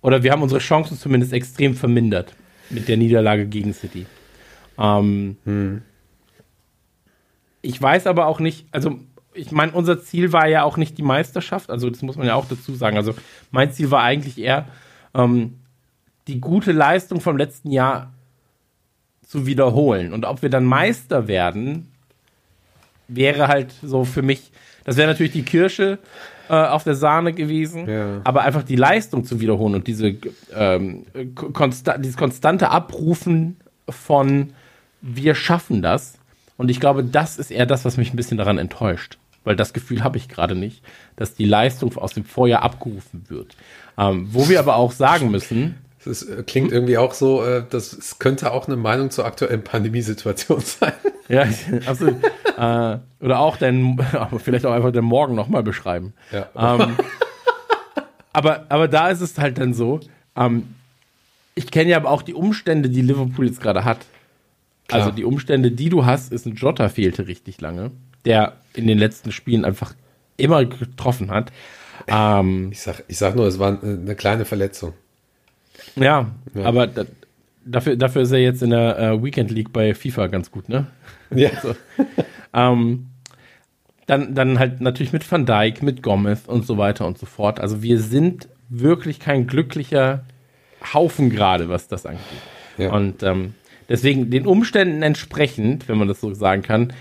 [0.00, 2.34] oder wir haben unsere Chancen zumindest extrem vermindert
[2.70, 4.06] mit der Niederlage gegen City.
[4.78, 5.82] Ähm,
[7.62, 9.00] Ich weiß aber auch nicht, also
[9.34, 12.36] ich meine, unser Ziel war ja auch nicht die Meisterschaft, also das muss man ja
[12.36, 12.96] auch dazu sagen.
[12.96, 13.14] Also
[13.50, 14.68] mein Ziel war eigentlich eher,
[15.14, 15.59] ähm,
[16.30, 18.12] die gute Leistung vom letzten Jahr
[19.26, 20.12] zu wiederholen.
[20.12, 21.88] Und ob wir dann Meister werden,
[23.08, 24.50] wäre halt so für mich,
[24.84, 25.98] das wäre natürlich die Kirsche
[26.48, 28.20] äh, auf der Sahne gewesen, Ja.
[28.24, 30.14] aber einfach die Leistung zu wiederholen und diese,
[30.54, 31.04] ähm,
[31.52, 33.56] konsta dieses konstante Abrufen
[33.88, 34.52] von
[35.00, 36.18] wir schaffen das.
[36.56, 39.18] Und ich glaube, das ist eher das, was mich ein bisschen daran enttäuscht.
[39.44, 40.82] Weil das Gefühl habe ich gerade nicht,
[41.16, 43.56] dass die Leistung aus dem Vorjahr abgerufen wird.
[43.96, 48.18] Ähm, wo wir aber auch sagen müssen, Das äh, klingt irgendwie auch so, äh, das
[48.18, 50.92] könnte auch eine Meinung zur aktuellen Pandemiesituation sein.
[51.28, 51.44] Ja,
[51.86, 52.16] absolut.
[52.56, 56.14] äh, oder auch den, aber vielleicht auch einfach den Morgen nochmal beschreiben.
[56.32, 56.48] Ja.
[56.56, 56.96] Ähm,
[58.32, 60.00] aber, aber da ist es halt dann so,
[60.36, 60.74] ähm,
[61.54, 63.98] ich kenne ja aber auch die Umstände, die Liverpool jetzt gerade hat.
[64.88, 65.02] Klar.
[65.02, 67.90] Also die Umstände, die du hast, ist ein Jota fehlte richtig lange,
[68.24, 69.94] der in den letzten Spielen einfach
[70.36, 71.52] immer getroffen hat.
[72.06, 74.94] Ähm, Ich sag, ich sag nur, es war eine kleine Verletzung.
[75.96, 76.64] Ja, Ja.
[76.64, 77.04] aber da,
[77.64, 80.86] dafür, dafür ist er jetzt in der äh, Weekend League bei FIFA ganz gut, ne?
[81.34, 81.50] Ja.
[82.52, 83.06] Ähm,
[84.06, 87.60] dann, dann halt natürlich mit Van Dijk, mit Gomez und so weiter und so fort.
[87.60, 90.24] Also wir sind wirklich kein glücklicher
[90.92, 92.24] Haufen gerade, was das angeht.
[92.76, 92.92] Ja.
[92.92, 93.54] Und ähm,
[93.88, 96.92] deswegen den Umständen entsprechend, wenn man das so sagen kann,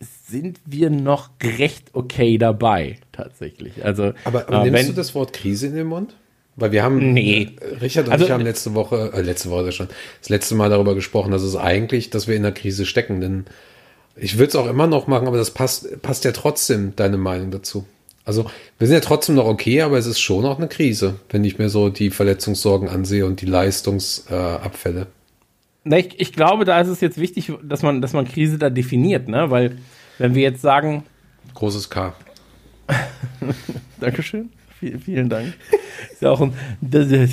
[0.00, 3.84] sind wir noch recht okay dabei, tatsächlich.
[3.84, 6.14] Also, aber, aber äh, nimmst wenn, du das Wort Krise in den Mund?
[6.58, 7.50] Weil wir haben, nee.
[7.80, 9.88] Richard und also, ich haben letzte Woche, äh, letzte Woche schon,
[10.20, 13.44] das letzte Mal darüber gesprochen, dass es eigentlich, dass wir in der Krise stecken, denn
[14.16, 17.52] ich würde es auch immer noch machen, aber das passt, passt ja trotzdem deine Meinung
[17.52, 17.86] dazu.
[18.24, 18.44] Also
[18.76, 21.58] wir sind ja trotzdem noch okay, aber es ist schon auch eine Krise, wenn ich
[21.58, 25.06] mir so die Verletzungssorgen ansehe und die Leistungsabfälle.
[25.84, 28.68] Äh, ich, ich, glaube, da ist es jetzt wichtig, dass man, dass man Krise da
[28.68, 29.50] definiert, ne?
[29.50, 29.78] Weil
[30.18, 31.04] wenn wir jetzt sagen.
[31.54, 32.14] Großes K.
[34.00, 34.50] Dankeschön.
[34.80, 35.54] Vielen Dank.
[36.12, 36.52] Ist ja auch ein.
[36.80, 37.30] Das, das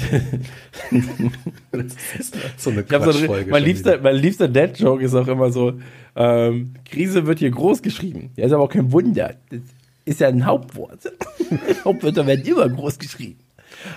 [2.18, 3.46] ist so eine Quatschfolge.
[3.46, 5.74] So, mein, liebster, mein liebster Dad-Joke ist auch immer so:
[6.16, 8.32] ähm, Krise wird hier groß geschrieben.
[8.36, 9.36] Ja, ist aber auch kein Wunder.
[9.50, 9.60] Das
[10.06, 11.00] ist ja ein Hauptwort.
[11.86, 13.40] Hauptwörter werden immer groß geschrieben.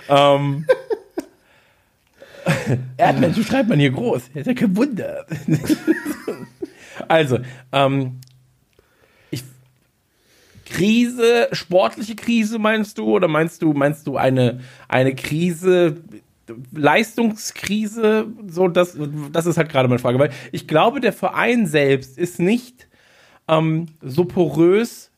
[0.07, 0.65] Ähm,
[2.97, 4.29] Erdmenschen schreibt man hier groß.
[4.33, 5.25] Das ist ja kein Wunder.
[7.07, 7.39] also,
[7.71, 8.19] ähm,
[10.69, 15.97] Krise, sportliche Krise meinst du oder meinst du meinst du eine eine Krise
[16.71, 18.97] Leistungskrise so das
[19.31, 22.87] das ist halt gerade meine Frage, weil ich glaube der Verein selbst ist nicht
[23.47, 25.11] ähm, so porös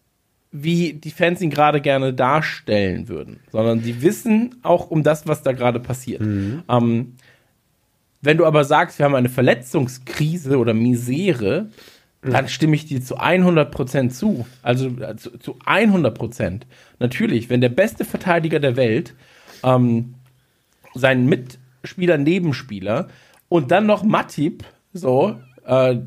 [0.52, 5.44] wie die Fans ihn gerade gerne darstellen würden, sondern die wissen auch um das, was
[5.44, 6.22] da gerade passiert.
[6.22, 6.64] Mhm.
[6.70, 7.14] Ähm,
[8.22, 11.70] wenn du aber sagst, wir haben eine Verletzungskrise oder Misere,
[12.22, 14.46] dann stimme ich dir zu 100% zu.
[14.62, 16.62] Also äh, zu, zu 100%.
[17.00, 19.16] Natürlich, wenn der beste Verteidiger der Welt
[19.64, 20.16] ähm,
[20.94, 23.08] seinen Mitspieler, Nebenspieler
[23.50, 25.98] und dann noch Matip, so, äh,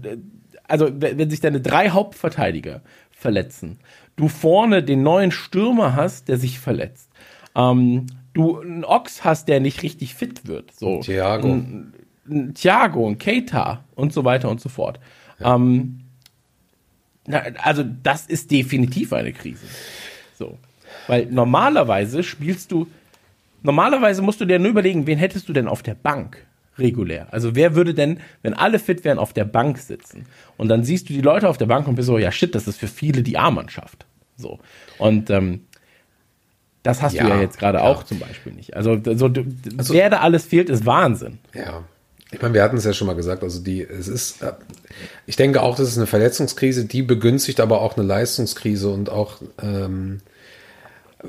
[0.69, 3.81] also wenn sich deine drei Hauptverteidiger verletzen,
[4.17, 7.11] du vorne den neuen Stürmer hast, der sich verletzt,
[7.57, 11.01] ähm, du einen Ochs hast, der nicht richtig fit wird, so.
[11.01, 11.49] Thiago.
[11.49, 11.93] Ein,
[12.29, 15.01] ein Thiago, ein Keita und so weiter und so fort.
[15.41, 15.57] Ja.
[15.57, 16.04] Ähm,
[17.63, 19.67] also das ist definitiv eine Krise.
[20.39, 20.59] So.
[21.07, 22.87] Weil normalerweise spielst du,
[23.63, 26.47] normalerweise musst du dir nur überlegen, wen hättest du denn auf der Bank
[26.79, 27.29] regulär?
[27.31, 30.27] Also wer würde denn, wenn alle fit wären, auf der Bank sitzen?
[30.57, 32.69] Und dann siehst du die Leute auf der Bank und bist so, ja shit, das
[32.69, 34.07] ist für viele die A-Mannschaft.
[34.37, 34.61] So.
[34.99, 35.67] Und ähm,
[36.83, 38.77] das hast ja, du ja jetzt gerade auch zum Beispiel nicht.
[38.77, 39.27] Also, so,
[39.79, 41.39] also, wer da alles fehlt, ist Wahnsinn.
[41.55, 41.85] Ja.
[42.35, 44.53] Ich meine, wir hatten es ja schon mal gesagt, also die, es ist, äh,
[45.25, 49.41] ich denke auch, das ist eine Verletzungskrise, die begünstigt aber auch eine Leistungskrise und auch,
[49.63, 50.21] ähm,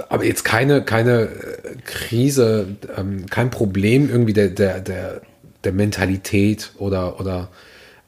[0.09, 5.21] aber jetzt keine, keine äh, Krise, ähm, kein Problem irgendwie der, der, der,
[5.63, 7.49] der Mentalität oder, oder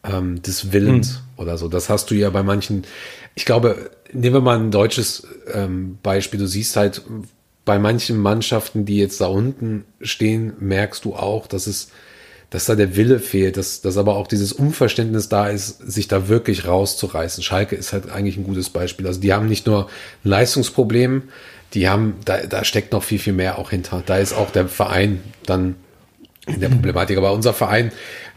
[0.04, 1.22] ähm, des Willens hm.
[1.38, 1.68] oder so.
[1.68, 2.84] Das hast du ja bei manchen,
[3.36, 6.40] ich glaube, nehmen wir mal ein deutsches ähm, Beispiel.
[6.40, 7.04] Du siehst halt
[7.64, 11.92] bei manchen Mannschaften, die jetzt da unten stehen, merkst du auch, dass es
[12.50, 16.30] dass da der Wille fehlt, dass, dass aber auch dieses Unverständnis da ist, sich da
[16.30, 17.44] wirklich rauszureißen.
[17.44, 19.06] Schalke ist halt eigentlich ein gutes Beispiel.
[19.06, 19.88] Also die haben nicht nur
[20.24, 21.24] ein Leistungsproblem,
[21.74, 24.02] die haben, da, da steckt noch viel, viel mehr auch hinter.
[24.06, 25.76] Da ist auch der Verein dann
[26.46, 27.18] in der Problematik.
[27.18, 27.92] Aber unser Verein,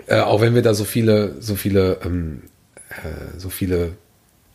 [0.07, 2.42] äh, auch wenn wir da so viele, so viele, ähm,
[2.90, 3.92] äh, so viele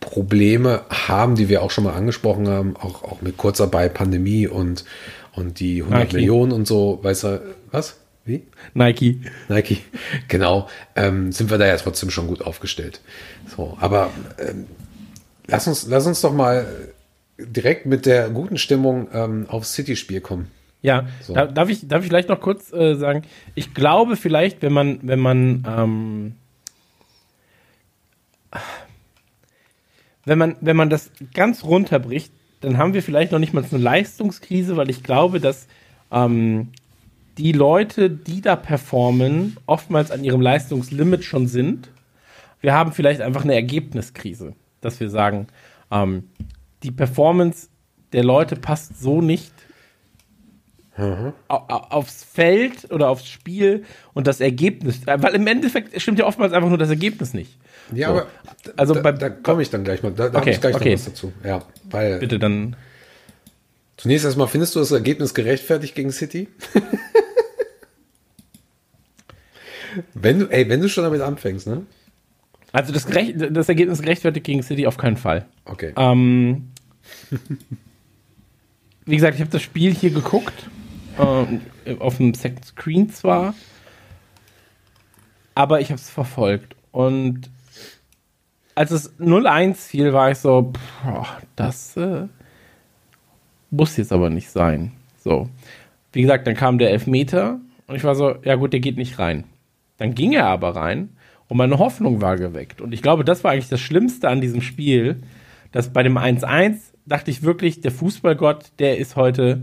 [0.00, 4.84] Probleme haben, die wir auch schon mal angesprochen haben, auch, auch mit Kurzarbeit, Pandemie und,
[5.34, 6.16] und die 100 okay.
[6.16, 7.96] Millionen und so, weißt du, was?
[8.26, 8.42] Wie?
[8.74, 9.20] Nike.
[9.48, 9.78] Nike,
[10.26, 10.68] genau.
[10.96, 13.00] Ähm, sind wir da ja trotzdem schon gut aufgestellt.
[13.56, 14.66] So, aber ähm,
[15.46, 16.66] lass, uns, lass uns doch mal
[17.38, 20.50] direkt mit der guten Stimmung ähm, aufs City-Spiel kommen.
[20.82, 21.34] Ja, so.
[21.34, 23.22] da, darf, ich, darf ich vielleicht noch kurz äh, sagen,
[23.54, 26.34] ich glaube vielleicht, wenn man, wenn man, ähm,
[30.24, 33.82] wenn man, wenn man das ganz runterbricht, dann haben wir vielleicht noch nicht mal eine
[33.82, 35.68] Leistungskrise, weil ich glaube, dass
[36.10, 36.72] ähm,
[37.38, 41.90] die Leute, die da performen, oftmals an ihrem Leistungslimit schon sind.
[42.60, 45.46] Wir haben vielleicht einfach eine Ergebniskrise, dass wir sagen,
[45.90, 46.24] ähm,
[46.82, 47.68] die Performance
[48.12, 49.52] der Leute passt so nicht
[50.96, 51.32] mhm.
[51.48, 56.52] aufs Feld oder aufs Spiel und das Ergebnis, äh, weil im Endeffekt stimmt ja oftmals
[56.52, 57.58] einfach nur das Ergebnis nicht.
[57.92, 58.14] Ja, so.
[58.14, 58.26] aber
[58.76, 60.90] also da, da komme ich dann gleich mal, da, da okay, habe ich gleich okay.
[60.90, 61.32] noch was dazu.
[61.44, 62.76] Ja, weil bitte dann.
[63.96, 66.48] Zunächst erstmal, findest du das Ergebnis gerechtfertigt gegen City?
[70.14, 71.86] wenn du, ey, wenn du schon damit anfängst, ne?
[72.72, 75.46] Also das, das Ergebnis gerechtfertigt gegen City auf keinen Fall.
[75.64, 75.94] Okay.
[75.96, 76.72] Ähm,
[79.06, 80.68] wie gesagt, ich habe das Spiel hier geguckt,
[81.18, 83.54] äh, auf dem Second Screen zwar,
[85.54, 86.76] aber ich habe es verfolgt.
[86.92, 87.48] Und
[88.74, 92.26] als es 0-1 fiel, war ich so, pff, das äh,
[93.70, 94.92] muss jetzt aber nicht sein.
[95.22, 95.48] So.
[96.12, 99.18] Wie gesagt, dann kam der Elfmeter und ich war so, ja gut, der geht nicht
[99.18, 99.44] rein.
[99.98, 101.10] Dann ging er aber rein
[101.48, 102.80] und meine Hoffnung war geweckt.
[102.80, 105.22] Und ich glaube, das war eigentlich das Schlimmste an diesem Spiel,
[105.72, 106.76] dass bei dem 1-1
[107.06, 109.60] dachte ich wirklich, der Fußballgott, der ist heute,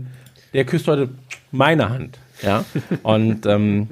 [0.52, 1.10] der küsst heute
[1.52, 2.18] meine Hand.
[2.42, 2.64] Ja.
[3.02, 3.88] Und ähm,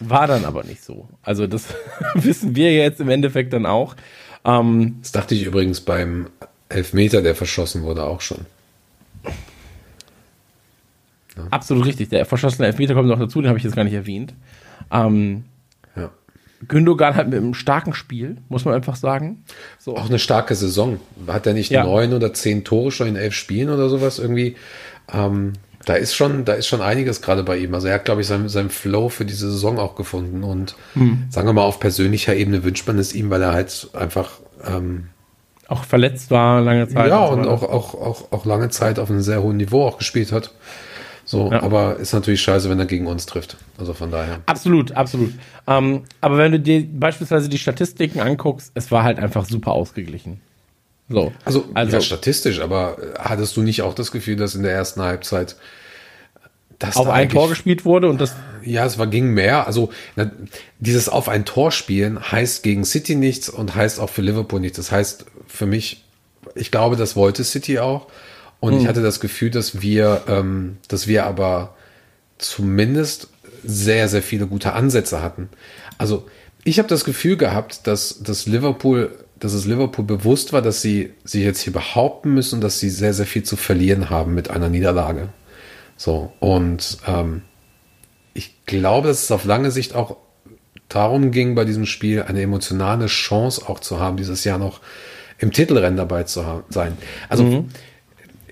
[0.00, 1.08] war dann aber nicht so.
[1.22, 1.68] Also, das
[2.14, 3.94] wissen wir jetzt im Endeffekt dann auch.
[4.44, 6.28] Ähm, das dachte ich übrigens beim
[6.68, 8.46] Elfmeter, der verschossen wurde, auch schon.
[11.36, 11.44] Ja.
[11.50, 12.08] Absolut richtig.
[12.10, 14.34] Der verschossene Elfmeter kommt noch dazu, den habe ich jetzt gar nicht erwähnt.
[14.90, 15.44] Ähm,
[15.96, 16.10] ja.
[16.68, 19.44] Gündogan hat mit einem starken Spiel, muss man einfach sagen.
[19.78, 19.96] So.
[19.96, 21.00] Auch eine starke Saison.
[21.26, 21.84] Hat er nicht ja.
[21.84, 24.56] neun oder zehn Tore schon in elf Spielen oder sowas irgendwie?
[25.12, 27.74] Ähm, da ist schon, da ist schon einiges gerade bei ihm.
[27.74, 30.44] Also er hat, glaube ich, seinen, seinen Flow für diese Saison auch gefunden.
[30.44, 31.24] Und hm.
[31.28, 34.30] sagen wir mal, auf persönlicher Ebene wünscht man es ihm, weil er halt einfach
[34.64, 35.08] ähm,
[35.68, 37.08] auch verletzt war lange Zeit.
[37.08, 39.98] Ja, und, und auch, auch, auch, auch lange Zeit auf einem sehr hohen Niveau auch
[39.98, 40.52] gespielt hat.
[41.32, 41.62] So, ja.
[41.62, 43.56] aber ist natürlich scheiße, wenn er gegen uns trifft.
[43.78, 44.40] Also von daher.
[44.44, 45.32] Absolut, absolut.
[45.66, 50.42] Ähm, aber wenn du dir beispielsweise die Statistiken anguckst, es war halt einfach super ausgeglichen.
[51.08, 51.32] So.
[51.46, 55.00] Also, also ja, statistisch, aber hattest du nicht auch das Gefühl, dass in der ersten
[55.00, 55.56] Halbzeit
[56.78, 59.66] das auf ein Tor gespielt wurde und das ja, es war ging mehr.
[59.66, 60.30] Also na,
[60.80, 64.76] dieses auf ein Tor spielen heißt gegen City nichts und heißt auch für Liverpool nichts.
[64.76, 66.04] Das heißt für mich,
[66.54, 68.08] ich glaube, das wollte City auch
[68.62, 68.80] und hm.
[68.80, 71.74] ich hatte das Gefühl, dass wir, ähm, dass wir aber
[72.38, 73.28] zumindest
[73.64, 75.48] sehr sehr viele gute Ansätze hatten.
[75.98, 76.26] Also
[76.62, 81.14] ich habe das Gefühl gehabt, dass, dass Liverpool dass es Liverpool bewusst war, dass sie
[81.24, 84.68] sich jetzt hier behaupten müssen, dass sie sehr, sehr viel zu verlieren haben mit einer
[84.68, 85.30] Niederlage.
[85.96, 87.42] So, und ähm,
[88.34, 90.18] ich glaube, dass es auf lange Sicht auch
[90.88, 94.80] darum ging, bei diesem Spiel eine emotionale Chance auch zu haben, dieses Jahr noch
[95.38, 96.96] im Titelrennen dabei zu sein.
[97.28, 97.68] Also mhm.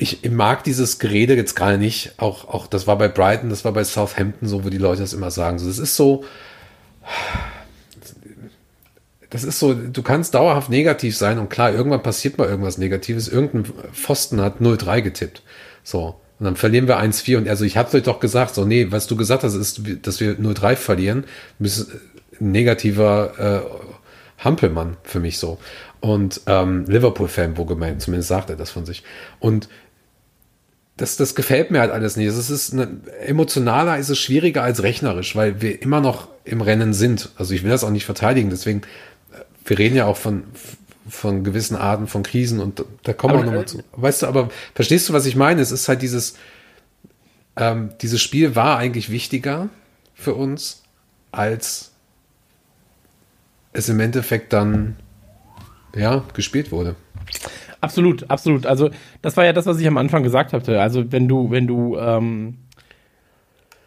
[0.01, 2.15] Ich, mag dieses Gerede jetzt gerade nicht.
[2.17, 5.13] Auch, auch das war bei Brighton, das war bei Southampton so, wo die Leute das
[5.13, 5.59] immer sagen.
[5.59, 6.25] So, das ist so
[9.31, 13.29] das ist so, du kannst dauerhaft negativ sein und klar, irgendwann passiert mal irgendwas Negatives.
[13.29, 15.43] Irgendein Pfosten hat 0-3 getippt.
[15.85, 16.17] So.
[16.41, 19.07] Und dann verlieren wir 1-4 und also ich hab's euch doch gesagt, so, nee, was
[19.07, 21.25] du gesagt hast, ist, dass wir 0-3 verlieren.
[21.61, 21.71] Ein
[22.41, 25.59] negativer äh, Hampelmann für mich so.
[26.01, 29.05] Und ähm, Liverpool-Fan, wo gemeint, zumindest sagt er das von sich.
[29.39, 29.69] Und
[31.01, 32.27] das, das gefällt mir halt alles nicht.
[32.27, 36.93] Es ist eine, emotionaler ist es schwieriger als rechnerisch, weil wir immer noch im Rennen
[36.93, 37.31] sind.
[37.37, 38.83] Also ich will das auch nicht verteidigen, deswegen
[39.65, 40.45] wir reden ja auch von,
[41.09, 43.83] von gewissen Arten von Krisen und da kommen wir nochmal zu.
[43.93, 45.63] Weißt du, aber verstehst du, was ich meine?
[45.63, 46.35] Es ist halt dieses,
[47.57, 49.71] ähm, dieses Spiel war eigentlich wichtiger
[50.15, 50.83] für uns,
[51.33, 51.93] als
[53.73, 54.97] es im Endeffekt dann,
[55.95, 56.97] ja, gespielt wurde.
[57.81, 58.67] Absolut, absolut.
[58.67, 58.91] Also,
[59.23, 60.81] das war ja das, was ich am Anfang gesagt hatte.
[60.81, 62.59] Also, wenn du, wenn du, ähm,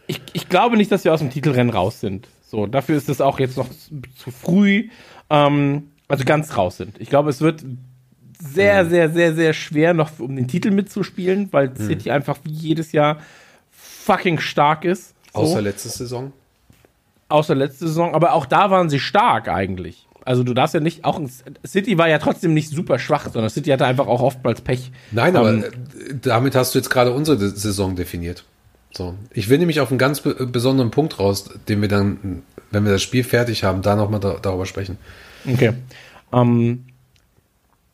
[0.08, 2.28] ich, ich glaube nicht, dass wir aus dem Titelrennen raus sind.
[2.42, 3.70] So, dafür ist es auch jetzt noch
[4.16, 4.90] zu früh
[5.30, 7.00] ähm, also ganz raus sind.
[7.00, 7.66] Ich glaube, es wird
[8.40, 8.90] sehr, mhm.
[8.90, 11.78] sehr, sehr, sehr schwer, noch um den Titel mitzuspielen, weil mhm.
[11.78, 13.18] City einfach wie jedes Jahr
[13.72, 15.16] fucking stark ist.
[15.34, 15.40] So.
[15.40, 16.34] Außer letzte Saison.
[17.30, 20.08] Außer letzte Saison, aber auch da waren sie stark eigentlich.
[20.26, 21.20] Also du darfst ja nicht, auch
[21.66, 24.92] City war ja trotzdem nicht super schwach, sondern City hatte einfach auch oftmals Pech.
[25.12, 25.66] Nein, aber ähm,
[26.22, 28.46] damit hast du jetzt gerade unsere Saison definiert.
[28.96, 32.92] So, ich will nämlich auf einen ganz besonderen Punkt raus, den wir dann, wenn wir
[32.92, 34.98] das Spiel fertig haben, da nochmal da, darüber sprechen.
[35.52, 35.74] Okay.
[36.32, 36.86] Ähm,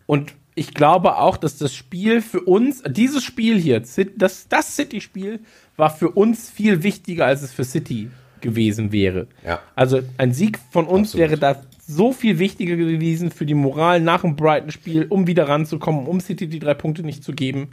[0.05, 3.81] und ich glaube auch, dass das Spiel für uns, dieses Spiel hier,
[4.17, 5.39] das, das City-Spiel,
[5.77, 8.09] war für uns viel wichtiger, als es für City
[8.41, 9.27] gewesen wäre.
[9.45, 9.61] Ja.
[9.75, 11.29] Also ein Sieg von uns Absolut.
[11.29, 16.05] wäre da so viel wichtiger gewesen für die Moral nach dem Brighton-Spiel, um wieder ranzukommen,
[16.05, 17.69] um City die drei Punkte nicht zu geben.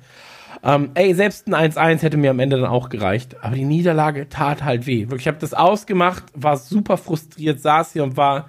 [0.62, 3.36] Ähm, ey, selbst ein 1-1 hätte mir am Ende dann auch gereicht.
[3.42, 5.02] Aber die Niederlage tat halt weh.
[5.02, 8.48] Wirklich, ich habe das ausgemacht, war super frustriert, saß hier und war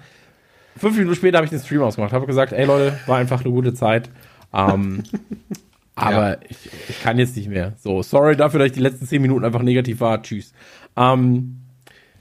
[0.78, 3.52] fünf Minuten später habe ich den Stream ausgemacht, habe gesagt, ey Leute, war einfach eine
[3.52, 4.10] gute Zeit.
[4.54, 5.04] Ähm,
[5.96, 6.38] aber ja.
[6.48, 7.74] ich, ich, kann jetzt nicht mehr.
[7.78, 10.22] So, sorry dafür, dass ich die letzten zehn Minuten einfach negativ war.
[10.22, 10.54] Tschüss.
[10.96, 11.58] Ähm,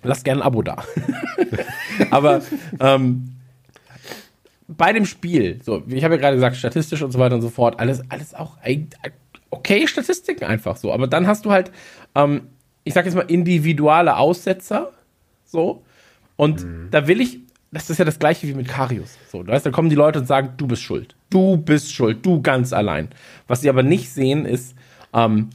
[0.02, 0.82] lasst gerne ein Abo da.
[2.11, 2.42] aber
[2.80, 3.35] ähm,
[4.69, 7.50] bei dem Spiel, so, ich habe ja gerade gesagt, statistisch und so weiter und so
[7.50, 8.56] fort, alles, alles auch
[9.50, 10.92] okay Statistiken einfach so.
[10.92, 11.71] Aber dann hast du halt,
[12.14, 12.42] ähm,
[12.85, 14.92] ich sag jetzt mal, individuelle Aussetzer,
[15.44, 15.85] so.
[16.37, 16.88] Und mhm.
[16.90, 17.40] da will ich
[17.73, 19.19] das ist ja das gleiche wie mit Karius.
[19.31, 21.14] So, du weißt, da kommen die Leute und sagen, du bist schuld.
[21.31, 23.08] Du bist schuld, du ganz allein.
[23.48, 24.75] Was sie aber nicht sehen, ist,
[25.12, 25.50] ähm,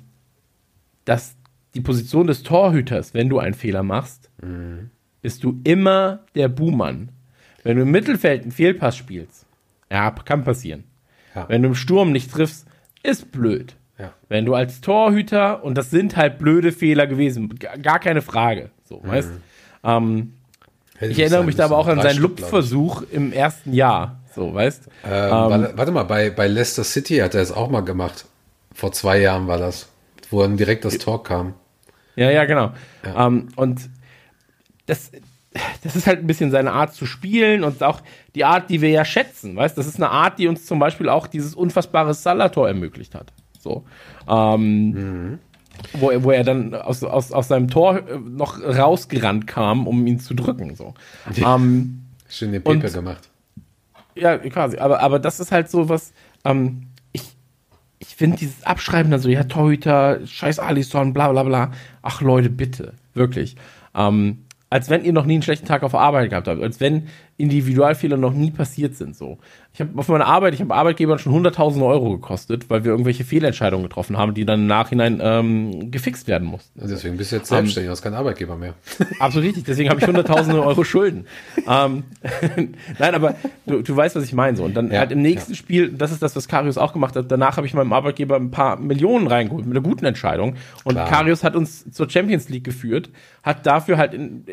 [1.05, 1.35] dass
[1.73, 4.91] die Position des Torhüters, wenn du einen Fehler machst, mhm.
[5.21, 7.09] bist du immer der Buhmann.
[7.63, 9.45] Wenn du im Mittelfeld einen Fehlpass spielst,
[9.91, 10.85] ja, kann passieren.
[11.35, 11.47] Ja.
[11.47, 12.65] Wenn du im Sturm nicht triffst,
[13.03, 13.75] ist blöd.
[13.97, 14.13] Ja.
[14.29, 18.99] Wenn du als Torhüter, und das sind halt blöde Fehler gewesen, gar keine Frage, so,
[18.99, 19.07] mhm.
[19.07, 19.31] weißt
[19.83, 20.33] ähm,
[20.99, 24.19] ich erinnere mich da aber auch an seinen Lupfversuch im ersten Jahr.
[24.35, 27.81] So, weißt ähm, ähm, warte, mal, bei, bei Leicester City hat er es auch mal
[27.81, 28.25] gemacht.
[28.73, 29.89] Vor zwei Jahren war das,
[30.29, 31.55] wo dann direkt das Tor kam.
[32.15, 32.71] Ja, ja, genau.
[33.03, 33.27] Ja.
[33.27, 33.89] Ähm, und
[34.85, 35.11] das,
[35.83, 38.01] das ist halt ein bisschen seine Art zu spielen und auch
[38.35, 41.09] die Art, die wir ja schätzen, weißt Das ist eine Art, die uns zum Beispiel
[41.09, 43.33] auch dieses unfassbare Salator ermöglicht hat.
[43.59, 43.83] So.
[44.29, 45.39] Ähm, mhm.
[45.93, 50.07] wo, er, wo er dann aus, aus, aus seinem Tor äh, noch rausgerannt kam, um
[50.07, 50.75] ihn zu drücken.
[50.75, 50.93] So.
[51.37, 53.29] Ähm, Schön den Pepe gemacht.
[54.15, 54.77] Ja, quasi.
[54.77, 56.13] Aber, aber das ist halt so was,
[56.45, 57.35] ähm, ich,
[57.99, 61.71] ich finde dieses Abschreiben dann so, ja, Torhüter, scheiß Alisson, bla bla bla.
[62.01, 62.93] Ach Leute, bitte.
[63.13, 63.57] Wirklich.
[63.93, 67.09] Ähm, als wenn ihr noch nie einen schlechten Tag auf Arbeit gehabt habt, als wenn
[67.41, 69.15] Individualfehler noch nie passiert sind.
[69.15, 69.37] So,
[69.73, 73.23] ich habe auf meiner Arbeit, ich habe Arbeitgebern schon 100.000 Euro gekostet, weil wir irgendwelche
[73.23, 76.79] Fehlentscheidungen getroffen haben, die dann im Nachhinein ähm, gefixt werden mussten.
[76.81, 78.73] Deswegen bist du jetzt selbstständig, um, hast kein Arbeitgeber mehr.
[79.19, 79.63] Absolut richtig.
[79.63, 81.25] Deswegen habe ich 100.000 Euro Schulden.
[81.67, 82.03] ähm,
[82.99, 83.35] Nein, aber
[83.65, 84.57] du, du weißt, was ich meine.
[84.57, 85.57] So und dann ja, halt im nächsten ja.
[85.57, 87.31] Spiel, das ist das, was Karius auch gemacht hat.
[87.31, 90.55] Danach habe ich meinem Arbeitgeber ein paar Millionen reingeholt mit einer guten Entscheidung.
[90.83, 91.07] Und Klar.
[91.07, 93.09] Karius hat uns zur Champions League geführt,
[93.43, 94.45] hat dafür halt in,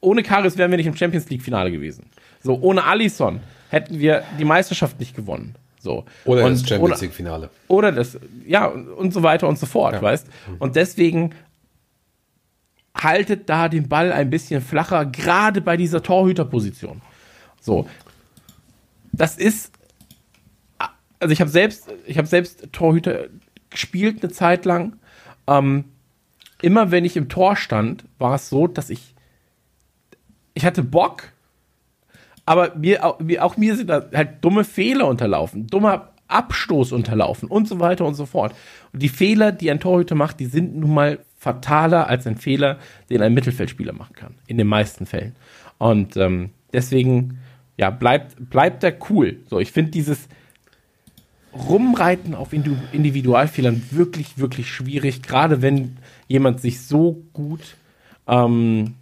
[0.00, 2.06] ohne Karius wären wir nicht im Champions League Finale gewesen.
[2.42, 5.54] So, ohne Alisson hätten wir die Meisterschaft nicht gewonnen.
[5.78, 6.04] So.
[6.24, 7.50] Oder und, das Champions League Finale.
[7.68, 10.02] Oder das, ja, und, und so weiter und so fort, ja.
[10.02, 10.26] weißt?
[10.58, 11.34] Und deswegen
[12.94, 17.00] haltet da den Ball ein bisschen flacher, gerade bei dieser Torhüterposition.
[17.60, 17.88] So.
[19.12, 19.72] Das ist,
[21.18, 23.26] also ich habe selbst, ich habe selbst Torhüter
[23.70, 24.96] gespielt eine Zeit lang.
[25.46, 25.84] Ähm,
[26.60, 29.14] immer wenn ich im Tor stand, war es so, dass ich
[30.54, 31.32] ich hatte Bock,
[32.44, 37.80] aber mir, auch mir sind da halt dumme Fehler unterlaufen, dummer Abstoß unterlaufen und so
[37.80, 38.54] weiter und so fort.
[38.92, 42.78] Und die Fehler, die ein Torhüter macht, die sind nun mal fataler als ein Fehler,
[43.08, 44.34] den ein Mittelfeldspieler machen kann.
[44.46, 45.34] In den meisten Fällen.
[45.78, 47.38] Und ähm, deswegen,
[47.76, 49.38] ja, bleibt, bleibt er cool.
[49.46, 50.28] So, ich finde dieses
[51.52, 55.96] Rumreiten auf Individualfehlern wirklich, wirklich schwierig, gerade wenn
[56.28, 57.76] jemand sich so gut
[58.28, 58.94] ähm,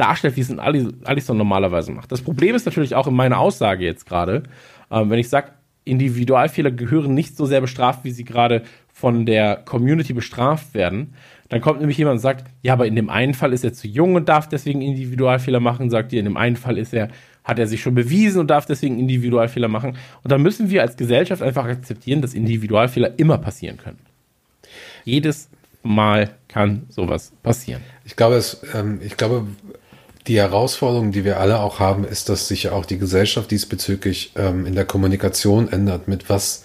[0.00, 2.10] darstellt, wie es ein Alisson normalerweise macht.
[2.10, 4.44] Das Problem ist natürlich auch in meiner Aussage jetzt gerade,
[4.90, 5.50] ähm, wenn ich sage,
[5.84, 11.14] Individualfehler gehören nicht so sehr bestraft, wie sie gerade von der Community bestraft werden.
[11.48, 13.88] Dann kommt nämlich jemand und sagt, ja, aber in dem einen Fall ist er zu
[13.88, 17.08] jung und darf deswegen Individualfehler machen, sagt ihr, in dem einen Fall ist er,
[17.44, 19.96] hat er sich schon bewiesen und darf deswegen Individualfehler machen.
[20.22, 23.98] Und dann müssen wir als Gesellschaft einfach akzeptieren, dass Individualfehler immer passieren können.
[25.04, 25.48] Jedes
[25.82, 27.82] Mal kann sowas passieren.
[28.04, 29.46] Ich glaube, es, ähm, ich glaube,
[30.26, 34.66] die Herausforderung, die wir alle auch haben, ist, dass sich auch die Gesellschaft diesbezüglich ähm,
[34.66, 36.64] in der Kommunikation ändert, mit was,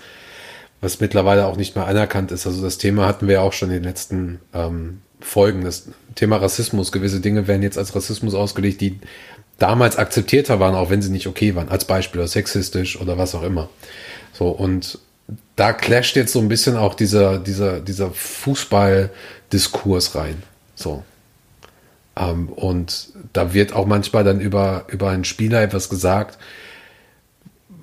[0.82, 2.46] was mittlerweile auch nicht mehr anerkannt ist.
[2.46, 5.64] Also das Thema hatten wir auch schon in den letzten ähm, Folgen.
[5.64, 6.92] Das Thema Rassismus.
[6.92, 9.00] Gewisse Dinge werden jetzt als Rassismus ausgelegt, die
[9.58, 11.70] damals akzeptierter waren, auch wenn sie nicht okay waren.
[11.70, 13.70] Als Beispiel oder sexistisch oder was auch immer.
[14.34, 15.00] So, und
[15.56, 20.44] da clasht jetzt so ein bisschen auch dieser, dieser, dieser Fußball-Diskurs rein.
[20.76, 21.04] So.
[22.16, 26.38] Ähm, und da wird auch manchmal dann über, über einen Spieler etwas gesagt,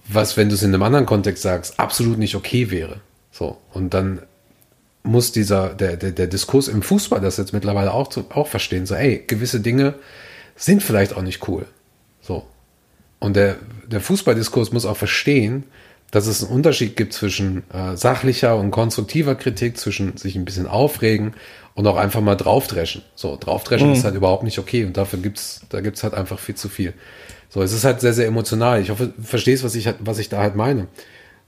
[0.06, 3.00] was, wenn du es in einem anderen Kontext sagst, absolut nicht okay wäre.
[3.30, 3.58] So.
[3.72, 4.22] Und dann
[5.02, 8.86] muss dieser, der, der, der Diskurs im Fußball das jetzt mittlerweile auch, zu, auch verstehen.
[8.86, 9.94] So, ey, gewisse Dinge
[10.54, 11.66] sind vielleicht auch nicht cool.
[12.20, 12.46] So.
[13.18, 13.56] Und der,
[13.86, 15.64] der Fußballdiskurs muss auch verstehen,
[16.10, 20.66] dass es einen Unterschied gibt zwischen äh, sachlicher und konstruktiver Kritik, zwischen sich ein bisschen
[20.66, 21.34] aufregen
[21.74, 23.02] und auch einfach mal draufdreschen.
[23.14, 23.94] So, draufdreschen mhm.
[23.94, 26.94] ist halt überhaupt nicht okay und dafür gibt's, da gibt's halt einfach viel zu viel.
[27.48, 28.80] So, es ist halt sehr, sehr emotional.
[28.80, 30.86] Ich hoffe, du verstehst, was ich, was ich da halt meine.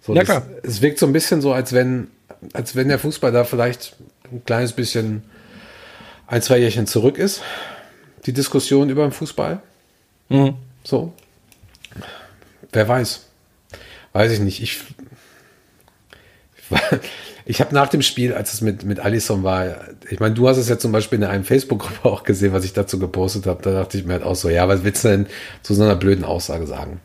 [0.01, 0.23] So, ja.
[0.23, 2.09] Das, es wirkt so ein bisschen so, als wenn,
[2.53, 3.97] als wenn der Fußball da vielleicht
[4.31, 5.23] ein kleines bisschen
[6.27, 7.43] ein, zwei Jährchen zurück ist.
[8.27, 9.61] Die Diskussion über den Fußball.
[10.29, 10.55] Mhm.
[10.83, 11.13] So.
[12.73, 13.27] Wer weiß.
[14.13, 14.63] Weiß ich nicht.
[14.63, 14.81] Ich,
[17.47, 19.77] ich habe nach dem Spiel, als es mit, mit Allison war,
[20.09, 22.73] ich meine, du hast es ja zum Beispiel in einem Facebook-Gruppe auch gesehen, was ich
[22.73, 23.63] dazu gepostet habe.
[23.63, 25.27] Da dachte ich mir halt auch so, ja, was willst du denn
[25.63, 27.01] zu so einer blöden Aussage sagen?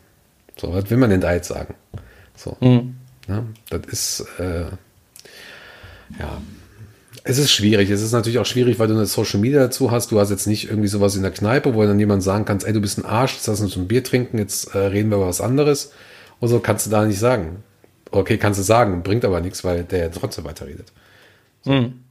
[0.56, 1.74] So, was will man denn da jetzt sagen?
[2.36, 2.56] So.
[2.60, 2.96] Mhm.
[3.28, 4.64] Ja, das ist, äh,
[6.18, 6.40] ja,
[7.22, 7.90] es ist schwierig.
[7.90, 10.10] Es ist natürlich auch schwierig, weil du eine Social Media dazu hast.
[10.10, 12.72] Du hast jetzt nicht irgendwie sowas in der Kneipe, wo dann jemand sagen kannst, ey,
[12.72, 15.28] du bist ein Arsch, jetzt lass uns ein Bier trinken, jetzt äh, reden wir über
[15.28, 15.92] was anderes.
[16.40, 17.62] Und so kannst du da nicht sagen.
[18.10, 20.92] Okay, kannst du sagen, bringt aber nichts, weil der trotzdem weiterredet.
[21.62, 21.72] So.
[21.72, 22.04] Mhm.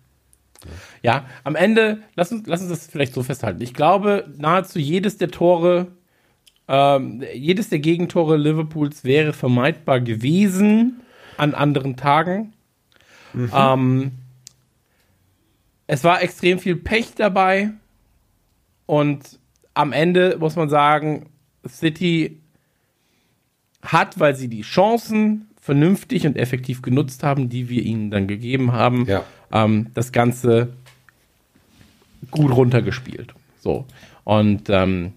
[1.02, 3.62] Ja, am Ende, lass uns, lass uns das vielleicht so festhalten.
[3.62, 5.88] Ich glaube, nahezu jedes der Tore,
[6.68, 11.02] ähm, jedes der Gegentore Liverpools wäre vermeidbar gewesen
[11.38, 12.54] an anderen Tagen.
[13.34, 13.52] Mhm.
[13.54, 14.12] Ähm,
[15.88, 17.72] es war extrem viel Pech dabei
[18.86, 19.39] und
[19.74, 21.30] am Ende muss man sagen,
[21.68, 22.41] City
[23.82, 28.72] hat, weil sie die Chancen vernünftig und effektiv genutzt haben, die wir ihnen dann gegeben
[28.72, 29.24] haben, Ja.
[29.51, 30.70] ähm, das Ganze
[32.32, 33.34] gut runtergespielt.
[33.62, 33.86] So.
[34.24, 35.14] Und ähm,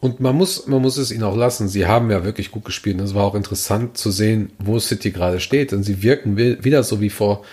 [0.00, 1.68] Und man muss, man muss es ihnen auch lassen.
[1.68, 2.98] Sie haben ja wirklich gut gespielt.
[2.98, 5.72] Und es war auch interessant zu sehen, wo City gerade steht.
[5.72, 7.44] Und sie wirken wi- wieder so wie vor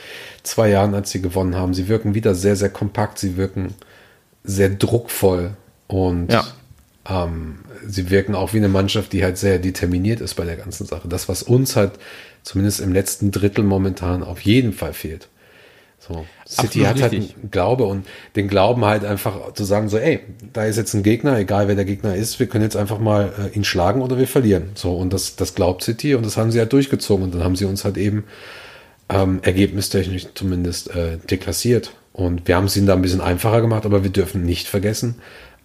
[0.41, 1.73] zwei Jahren, als sie gewonnen haben.
[1.75, 3.19] Sie wirken wieder sehr, sehr kompakt.
[3.19, 3.75] Sie wirken
[4.43, 5.51] sehr druckvoll.
[5.87, 6.43] Und Ja.
[7.09, 10.85] Ähm, sie wirken auch wie eine Mannschaft, die halt sehr determiniert ist bei der ganzen
[10.85, 11.07] Sache.
[11.07, 11.93] Das, was uns halt
[12.43, 15.27] zumindest im letzten Drittel momentan auf jeden Fall fehlt.
[15.99, 16.25] So.
[16.47, 17.35] City Absolut hat halt richtig.
[17.35, 20.21] einen Glaube und den Glauben halt einfach zu sagen, so, ey,
[20.53, 23.33] da ist jetzt ein Gegner, egal wer der Gegner ist, wir können jetzt einfach mal
[23.37, 24.69] äh, ihn schlagen oder wir verlieren.
[24.75, 27.55] So, und das, das glaubt City und das haben sie halt durchgezogen und dann haben
[27.55, 28.23] sie uns halt eben
[29.09, 31.91] ähm, ergebnistechnisch zumindest äh, deklassiert.
[32.13, 35.15] Und wir haben es ihnen da ein bisschen einfacher gemacht, aber wir dürfen nicht vergessen,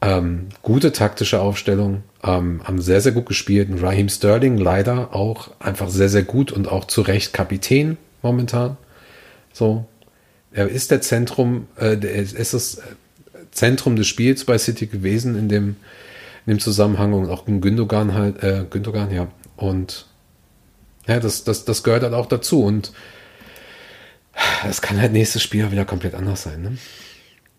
[0.04, 3.70] ähm, gute taktische Aufstellung, ähm, haben sehr, sehr gut gespielt.
[3.70, 8.76] Und Raheem Sterling leider auch einfach sehr, sehr gut und auch zu Recht Kapitän momentan.
[9.52, 9.86] So,
[10.52, 12.82] er ist der Zentrum, äh, der ist ist das
[13.50, 15.76] Zentrum des Spiels bei City gewesen in dem,
[16.44, 19.28] in dem Zusammenhang und auch in Gündogan halt, äh, Gündogan, ja.
[19.56, 20.06] Und
[21.06, 22.92] ja, das, das, das gehört halt auch dazu und
[24.64, 26.78] das kann halt nächstes Spiel wieder komplett anders sein, ne?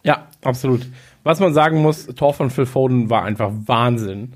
[0.03, 0.85] ja, absolut.
[1.25, 4.33] Was man sagen muss, Tor von Phil Foden war einfach Wahnsinn.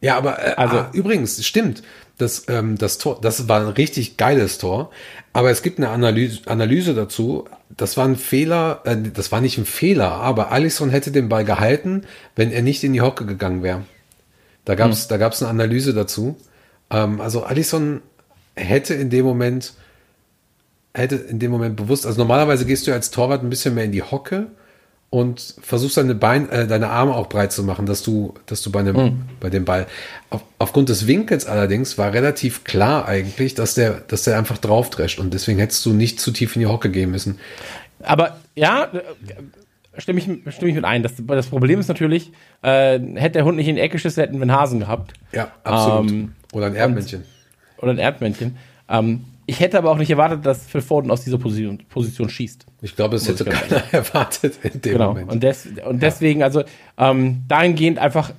[0.00, 1.82] Ja, aber äh, Also- ah, übrigens, stimmt.
[2.16, 4.90] Das, ähm, das Tor, das war ein richtig geiles Tor.
[5.34, 7.44] Aber es gibt eine Analyse, Analyse dazu.
[7.76, 11.44] Das war ein Fehler, äh, das war nicht ein Fehler, aber Alisson hätte den Ball
[11.44, 12.04] gehalten,
[12.36, 13.82] wenn er nicht in die Hocke gegangen wäre.
[14.64, 16.36] Da gab's, da gab's eine Analyse dazu.
[16.90, 18.00] Ähm, also Alisson
[18.56, 19.74] hätte in dem Moment,
[20.94, 23.92] hätte in dem Moment bewusst, also normalerweise gehst du als Torwart ein bisschen mehr in
[23.92, 24.46] die Hocke
[25.10, 28.70] und versuchst deine Bein, äh, deine Arme auch breit zu machen, dass du, dass du
[28.70, 29.86] bei einem, bei dem Ball.
[30.28, 35.18] Auf, aufgrund des Winkels allerdings war relativ klar eigentlich, dass der, dass der einfach draufdrescht
[35.18, 37.38] und deswegen hättest du nicht zu tief in die Hocke gehen müssen.
[38.02, 38.90] Aber ja,
[39.96, 41.02] stimme ich, stimme ich mit ein.
[41.02, 42.30] Das, das Problem ist natürlich,
[42.62, 45.14] äh, hätte der Hund nicht in die Ecke geschissen, hätten wir einen Hasen gehabt.
[45.32, 46.10] Ja, absolut.
[46.10, 47.24] Ähm, Oder ein Erdmännchen.
[47.78, 48.56] Oder ein Erdmännchen.
[48.90, 52.66] Ähm, ich hätte aber auch nicht erwartet, dass Phil Foden aus dieser Position, Position schießt.
[52.82, 55.08] Ich glaube, es hätte keiner erwartet in dem Genau.
[55.08, 55.32] Moment.
[55.32, 56.64] Und, des, und deswegen, also
[56.98, 58.32] ähm, dahingehend einfach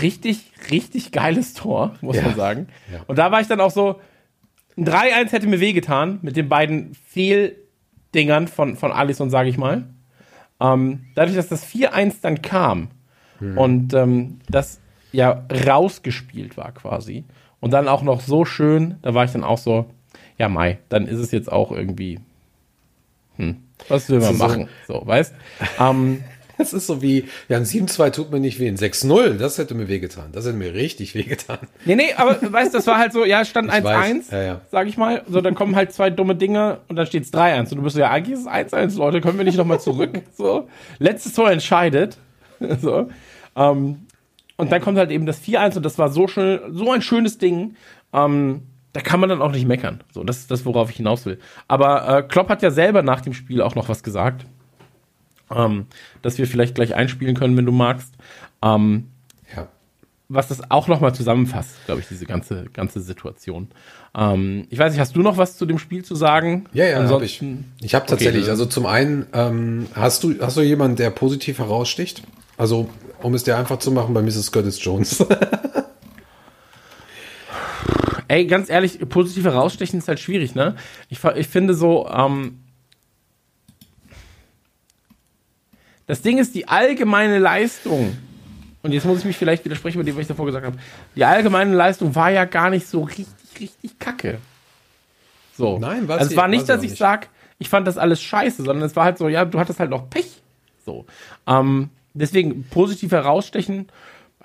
[0.00, 2.22] richtig, richtig geiles Tor, muss Ja.
[2.22, 2.68] man sagen.
[2.92, 3.00] Ja.
[3.08, 4.00] Und da war ich dann auch so,
[4.78, 9.84] ein 3-1 hätte mir wehgetan mit den beiden Fehldingern von, von Alisson, sage ich mal.
[10.60, 12.88] Ähm, dadurch, dass das 4-1 dann kam
[13.40, 13.58] Hm.
[13.58, 14.80] und ähm, das
[15.12, 17.24] ja rausgespielt war quasi
[17.60, 19.90] und dann auch noch so schön, da war ich dann auch so,
[20.38, 22.20] ja Mai, dann ist es jetzt auch irgendwie,
[23.36, 23.56] hm,
[23.88, 25.34] was will man machen, so, weißt?
[25.78, 26.22] Ähm,
[26.58, 29.74] Das ist so wie, ja, ein 7-2 tut mir nicht weh, ein 6-0, das hätte
[29.74, 30.30] mir wehgetan.
[30.32, 31.58] Das hätte mir richtig wehgetan.
[31.84, 34.30] Nee, nee, aber weißt du, das war halt so, ja, es stand Ich 1-1, weiß,
[34.30, 34.60] ja, ja.
[34.70, 35.22] sag ich mal.
[35.28, 37.70] So, dann kommen halt zwei dumme Dinge und dann steht's 3-1.
[37.70, 40.22] Und du bist so, ja, eigentlich ist es 1-1, Leute, können wir nicht nochmal zurück?
[40.36, 40.68] So.
[40.98, 42.18] Letztes Tor entscheidet.
[42.80, 43.08] so.
[43.56, 44.06] Ähm,
[44.56, 47.38] und dann kommt halt eben das 4-1 und das war so schön, so ein schönes
[47.38, 47.76] Ding.
[48.12, 48.62] Ähm,
[48.96, 50.00] da kann man dann auch nicht meckern.
[50.10, 51.38] So, das ist das, worauf ich hinaus will.
[51.68, 54.46] Aber äh, Klopp hat ja selber nach dem Spiel auch noch was gesagt.
[55.54, 55.86] Ähm,
[56.22, 58.14] dass wir vielleicht gleich einspielen können, wenn du magst.
[58.62, 59.08] Ähm,
[59.54, 59.68] Ja.
[60.28, 63.68] was das auch nochmal zusammenfasst, glaube ich, diese ganze, ganze Situation.
[64.16, 66.64] Ähm, ich weiß nicht, hast du noch was zu dem Spiel zu sagen?
[66.72, 67.40] Ja, ja, habe ich.
[67.42, 68.50] Ansonsten, Ich habe tatsächlich, Okay.
[68.50, 72.22] also zum einen, ähm, hast du, hast du jemanden, der positiv heraussticht?
[72.56, 72.88] Also,
[73.22, 74.50] um es dir einfach zu machen, bei Mrs.
[74.50, 75.24] Curtis Jones.
[78.28, 80.76] ey, ganz ehrlich, positiv herausstechen ist halt schwierig, ne?
[81.08, 82.60] Ich, ich finde so, ähm,
[86.06, 88.16] das Ding ist, die allgemeine Leistung,
[88.82, 90.78] und jetzt muss ich mich vielleicht widersprechen mit dem, was ich davor gesagt habe,
[91.14, 93.26] die allgemeine Leistung war ja gar nicht so richtig,
[93.60, 94.38] richtig kacke.
[95.56, 95.78] So.
[95.78, 96.98] Nein, war also es war nicht, dass ich nicht.
[96.98, 99.90] sag, ich fand das alles scheiße, sondern es war halt so, ja, du hattest halt
[99.90, 100.42] noch Pech.
[100.84, 101.06] So.
[101.46, 103.88] Ähm, deswegen positiv herausstechen.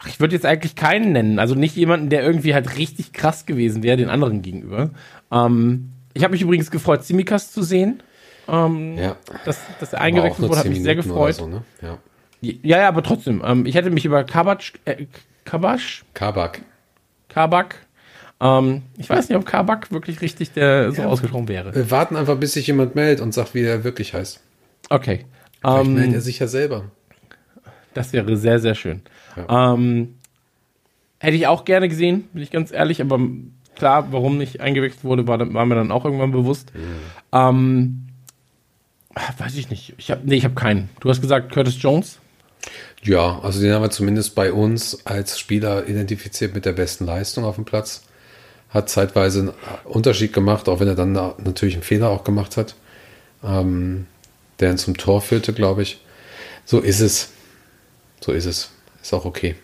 [0.01, 1.39] Ach, ich würde jetzt eigentlich keinen nennen.
[1.39, 4.89] Also nicht jemanden, der irgendwie halt richtig krass gewesen wäre, den anderen gegenüber.
[5.31, 8.01] Ähm, ich habe mich übrigens gefreut, Simikas zu sehen.
[8.47, 9.15] Ähm, ja.
[9.45, 11.35] dass, dass er eingewechselt wurde, hat 10 mich sehr gefreut.
[11.35, 11.61] So, ne?
[11.81, 11.97] Ja.
[12.41, 13.43] Ja, ja, aber trotzdem.
[13.45, 15.05] Ähm, ich hätte mich über Kabak, äh,
[15.45, 16.61] Kabasch, Kabak.
[17.29, 17.75] Kabak,
[18.41, 21.73] ähm, ich weiß nicht, ob Kabak wirklich richtig der so ausgesprochen wäre.
[21.75, 24.41] Wir warten einfach, bis sich jemand meldet und sagt, wie er wirklich heißt.
[24.89, 25.25] Okay.
[25.61, 26.85] Vielleicht meldet Ähm, er sich ja selber.
[27.93, 29.01] Das wäre sehr, sehr schön.
[29.49, 30.15] Ähm,
[31.19, 33.19] hätte ich auch gerne gesehen, bin ich ganz ehrlich, aber
[33.75, 36.71] klar, warum nicht eingewechselt wurde, war, war mir dann auch irgendwann bewusst.
[37.31, 38.07] Ähm,
[39.15, 39.93] ah, weiß ich nicht.
[39.97, 40.89] Ich hab, nee, ich habe keinen.
[40.99, 42.19] Du hast gesagt Curtis Jones.
[43.03, 47.43] Ja, also den haben wir zumindest bei uns als Spieler identifiziert mit der besten Leistung
[47.43, 48.03] auf dem Platz.
[48.69, 49.53] Hat zeitweise einen
[49.85, 52.75] Unterschied gemacht, auch wenn er dann natürlich einen Fehler auch gemacht hat,
[53.43, 54.05] ähm,
[54.59, 56.01] der ihn zum Tor führte, glaube ich.
[56.65, 57.33] So ist es.
[58.21, 58.71] So ist es.
[59.01, 59.55] Ist auch okay.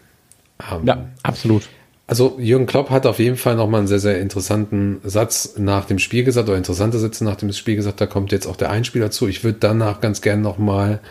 [0.71, 1.63] Ähm, ja, absolut.
[2.07, 5.99] Also Jürgen Klopp hat auf jeden Fall nochmal einen sehr, sehr interessanten Satz nach dem
[5.99, 9.11] Spiel gesagt, oder interessante Sätze nach dem Spiel gesagt, da kommt jetzt auch der Einspieler
[9.11, 9.27] zu.
[9.27, 11.01] Ich würde danach ganz gern nochmal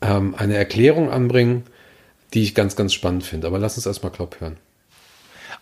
[0.00, 1.62] ähm, eine Erklärung anbringen,
[2.34, 3.46] die ich ganz, ganz spannend finde.
[3.46, 4.56] Aber lass uns erstmal Klopp hören.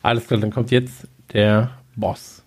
[0.02, 2.39] Alles klar, dann kommt jetzt der Boss.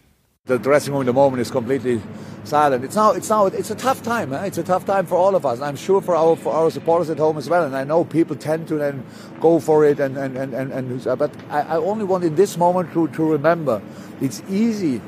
[0.46, 2.02] The dressing room at the moment is completely
[2.44, 2.84] silent.
[2.84, 4.34] It's now, it's now, it's a tough time.
[4.34, 4.48] Eh?
[4.48, 5.62] It's a tough time for all of us.
[5.62, 7.64] I'm sure for our for our supporters at home as well.
[7.64, 9.06] And I know people tend to then
[9.40, 10.02] go for it.
[10.02, 13.24] And and and and, and but I, I only want in this moment to to
[13.24, 13.82] remember,
[14.20, 15.00] it's easy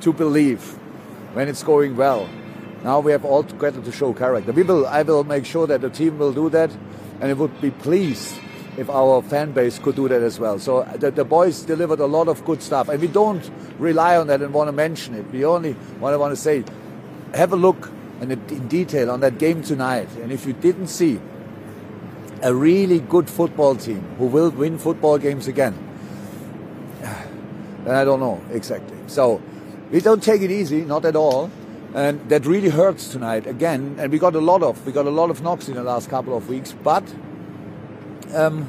[0.00, 0.62] to believe
[1.34, 2.26] when it's going well.
[2.82, 4.52] Now we have all together to show character.
[4.52, 6.70] We will, I will make sure that the team will do that,
[7.20, 8.40] and it would be pleased
[8.78, 10.58] if our fan base could do that as well.
[10.58, 14.28] So the, the boys delivered a lot of good stuff, and we don't rely on
[14.28, 15.28] that and want to mention it.
[15.32, 16.64] We only want to want to say,
[17.34, 21.20] have a look in, in detail on that game tonight, and if you didn't see
[22.42, 25.74] a really good football team who will win football games again,
[27.84, 28.96] then I don't know exactly.
[29.08, 29.42] So
[29.90, 31.50] we don't take it easy, not at all
[31.94, 33.96] and that really hurts tonight again.
[33.98, 36.10] And we got a lot of we got a lot of knocks in the last
[36.10, 37.02] couple of weeks, but
[38.34, 38.68] um,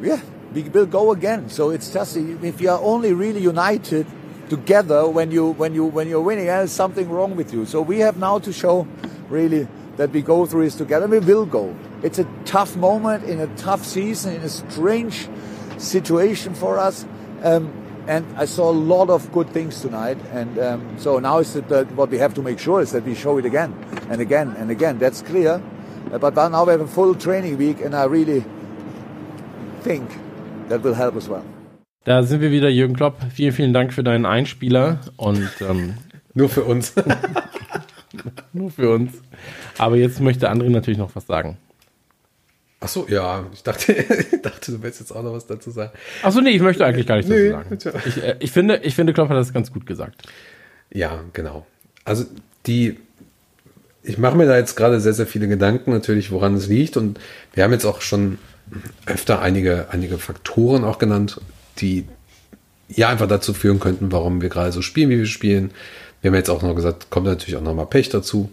[0.00, 0.20] yeah,
[0.52, 1.48] we will go again.
[1.48, 4.06] So it's just if you are only really united
[4.48, 7.66] together when you when you when you're winning, there's something wrong with you.
[7.66, 8.86] So we have now to show
[9.28, 9.66] really
[9.96, 11.06] that we go through this together.
[11.06, 11.74] We will go.
[12.02, 15.28] It's a tough moment in a tough season in a strange
[15.78, 17.06] situation for us.
[17.42, 17.72] Um,
[18.06, 20.18] and I saw a lot of good things tonight.
[20.32, 23.14] And um, so now is that what we have to make sure is that we
[23.14, 23.72] show it again
[24.10, 24.98] and again and again.
[24.98, 25.62] That's clear.
[26.14, 28.44] Uh, but now we have a full training week, and I really
[29.82, 30.08] think
[30.68, 31.42] that will help as well.
[32.04, 33.16] Da sind wir wieder, Jürgen Klopp.
[33.32, 35.94] Vielen, vielen Dank für deinen Einspieler und ähm,
[36.34, 36.92] nur für uns.
[38.52, 39.12] nur für uns.
[39.78, 41.56] Aber jetzt möchte André natürlich noch was sagen.
[42.78, 43.92] Ach so, ja, ich dachte,
[44.32, 45.90] ich dachte, du willst jetzt auch noch was dazu sagen.
[46.22, 47.78] Ach so, nee, ich möchte eigentlich gar nicht dazu nee, sagen.
[48.06, 50.22] Ich, äh, ich, finde, ich finde, Klopp hat das ganz gut gesagt.
[50.92, 51.66] Ja, genau.
[52.04, 52.26] Also
[52.66, 52.98] die,
[54.04, 56.96] ich mache mir da jetzt gerade sehr, sehr viele Gedanken natürlich, woran es liegt.
[56.96, 57.18] Und
[57.54, 58.38] wir haben jetzt auch schon
[59.06, 61.40] öfter einige, einige Faktoren auch genannt,
[61.78, 62.04] die
[62.88, 65.70] ja einfach dazu führen könnten, warum wir gerade so spielen, wie wir spielen.
[66.20, 68.50] Wir haben jetzt auch noch gesagt, kommt natürlich auch nochmal Pech dazu.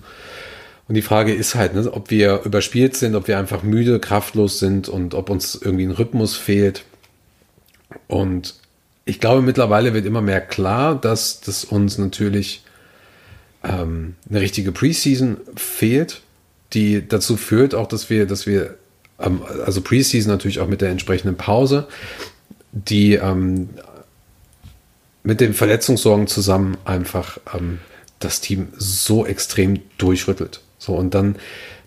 [0.88, 4.60] Und die Frage ist halt, ne, ob wir überspielt sind, ob wir einfach müde, kraftlos
[4.60, 6.86] sind und ob uns irgendwie ein Rhythmus fehlt.
[8.08, 8.56] Und
[9.04, 12.64] ich glaube, mittlerweile wird immer mehr klar, dass das uns natürlich
[13.64, 16.22] ähm, eine richtige Preseason fehlt,
[16.74, 18.76] die dazu führt auch, dass wir, dass wir,
[19.20, 21.88] ähm, also Preseason natürlich auch mit der entsprechenden Pause,
[22.72, 23.70] die ähm,
[25.24, 27.80] mit den Verletzungssorgen zusammen einfach ähm,
[28.20, 30.62] das Team so extrem durchrüttelt.
[30.78, 31.36] So, und dann,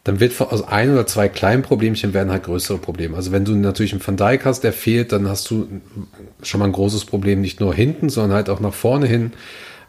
[0.04, 3.16] dann wird aus ein oder zwei kleinen Problemchen werden halt größere Probleme.
[3.16, 5.66] Also wenn du natürlich einen Van Dijk hast, der fehlt, dann hast du
[6.42, 9.32] schon mal ein großes Problem, nicht nur hinten, sondern halt auch nach vorne hin.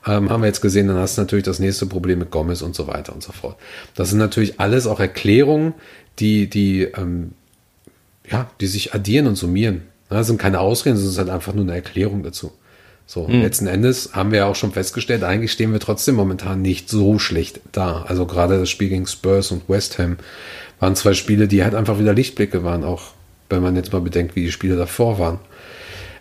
[0.07, 2.75] Ähm, haben wir jetzt gesehen, dann hast du natürlich das nächste Problem mit Gomez und
[2.75, 3.57] so weiter und so fort.
[3.95, 5.73] Das sind natürlich alles auch Erklärungen,
[6.19, 7.31] die, die, ähm,
[8.29, 9.81] ja, die sich addieren und summieren.
[10.09, 12.51] Das sind keine Ausreden, sondern es ist halt einfach nur eine Erklärung dazu.
[13.07, 13.41] So, mhm.
[13.41, 17.19] letzten Endes haben wir ja auch schon festgestellt, eigentlich stehen wir trotzdem momentan nicht so
[17.19, 18.03] schlecht da.
[18.07, 20.17] Also gerade das Spiel gegen Spurs und West Ham
[20.79, 23.13] waren zwei Spiele, die halt einfach wieder Lichtblicke waren, auch
[23.49, 25.39] wenn man jetzt mal bedenkt, wie die Spiele davor waren.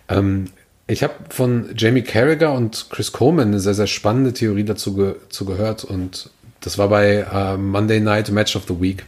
[0.09, 0.49] Ähm,
[0.87, 5.15] ich habe von Jamie Carragher und Chris Coleman eine sehr, sehr spannende Theorie dazu ge
[5.29, 6.29] zu gehört und
[6.61, 9.05] das war bei äh, Monday Night Match of the Week.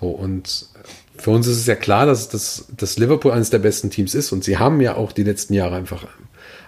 [0.00, 0.66] So, und
[1.16, 4.32] für uns ist es ja klar, dass, dass, dass Liverpool eines der besten Teams ist
[4.32, 6.06] und sie haben ja auch die letzten Jahre einfach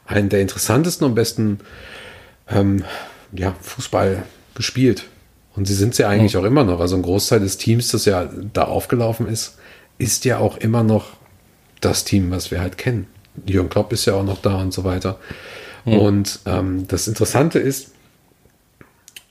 [0.07, 1.61] einen der interessantesten und besten
[2.49, 2.85] ähm,
[3.33, 4.23] ja, Fußball
[4.55, 5.05] gespielt.
[5.55, 6.41] Und sie sind es ja eigentlich mhm.
[6.41, 6.81] auch immer noch.
[6.81, 9.59] Also ein Großteil des Teams, das ja da aufgelaufen ist,
[9.99, 11.16] ist ja auch immer noch
[11.81, 13.07] das Team, was wir halt kennen.
[13.47, 15.18] Jürgen Klopp ist ja auch noch da und so weiter.
[15.84, 15.99] Mhm.
[15.99, 17.93] Und ähm, das Interessante ist,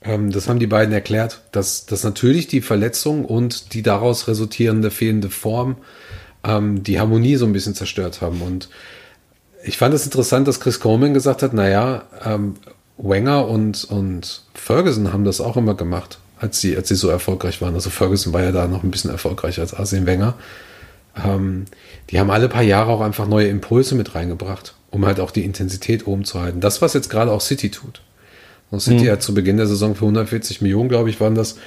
[0.02, 4.90] ähm, das haben die beiden erklärt, dass, dass natürlich die Verletzung und die daraus resultierende
[4.90, 5.76] fehlende Form
[6.44, 8.42] ähm, die Harmonie so ein bisschen zerstört haben.
[8.42, 8.68] Und
[9.64, 12.56] ich fand es interessant, dass Chris Coleman gesagt hat, naja, ähm,
[12.96, 17.60] Wenger und, und Ferguson haben das auch immer gemacht, als sie, als sie so erfolgreich
[17.60, 17.74] waren.
[17.74, 20.34] Also Ferguson war ja da noch ein bisschen erfolgreicher als Arsene Wenger.
[21.24, 21.64] Ähm,
[22.10, 25.44] die haben alle paar Jahre auch einfach neue Impulse mit reingebracht, um halt auch die
[25.44, 26.60] Intensität oben zu halten.
[26.60, 28.02] Das, was jetzt gerade auch City tut.
[28.70, 29.10] Und City mhm.
[29.10, 31.58] hat zu Beginn der Saison für 140 Millionen, glaube ich, waren das,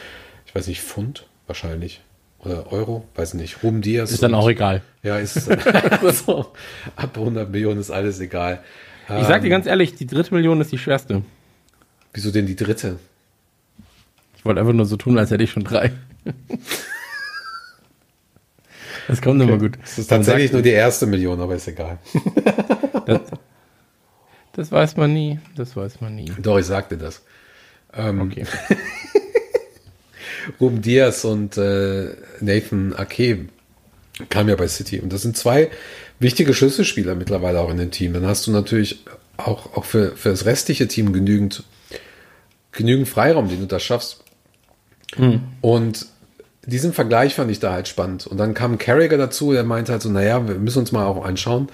[0.46, 2.02] ich weiß nicht, Pfund wahrscheinlich.
[2.40, 4.12] oder Euro, weiß nicht, Ruben Diaz.
[4.12, 4.82] Ist dann auch egal.
[5.04, 5.34] Ja, ist
[6.26, 6.48] so,
[6.96, 8.64] ab 100 Millionen ist alles egal.
[9.20, 11.24] Ich sag dir ganz ehrlich, die dritte Million ist die schwerste.
[12.14, 12.98] Wieso denn die dritte?
[14.38, 15.92] Ich wollte einfach nur so tun, als hätte ich schon drei.
[19.12, 19.78] Das kommt immer gut.
[19.82, 22.00] Das ist tatsächlich nur die erste Million, aber ist egal.
[23.06, 23.22] Das,
[24.54, 25.40] das weiß man nie.
[25.58, 26.32] Das weiß man nie.
[26.42, 27.22] Doch, ich sagte das.
[27.94, 28.46] Ähm, Okay.
[30.62, 33.50] Ruben Diaz und äh, Nathan Ake
[34.30, 35.02] kamen ja bei City.
[35.02, 35.70] Und das sind zwei
[36.20, 38.14] wichtige Schlüsselspieler mittlerweile auch in dem Team.
[38.14, 39.04] Dann hast du natürlich
[39.36, 41.64] auch, auch für, für das restliche Team genügend,
[42.72, 44.24] genügend Freiraum, den du da schaffst.
[45.60, 46.06] Und
[46.66, 48.28] diesen Vergleich fand ich da halt spannend.
[48.28, 51.26] Und dann kam Carragher dazu, der meinte halt so, naja, wir müssen uns mal auch
[51.26, 51.70] anschauen,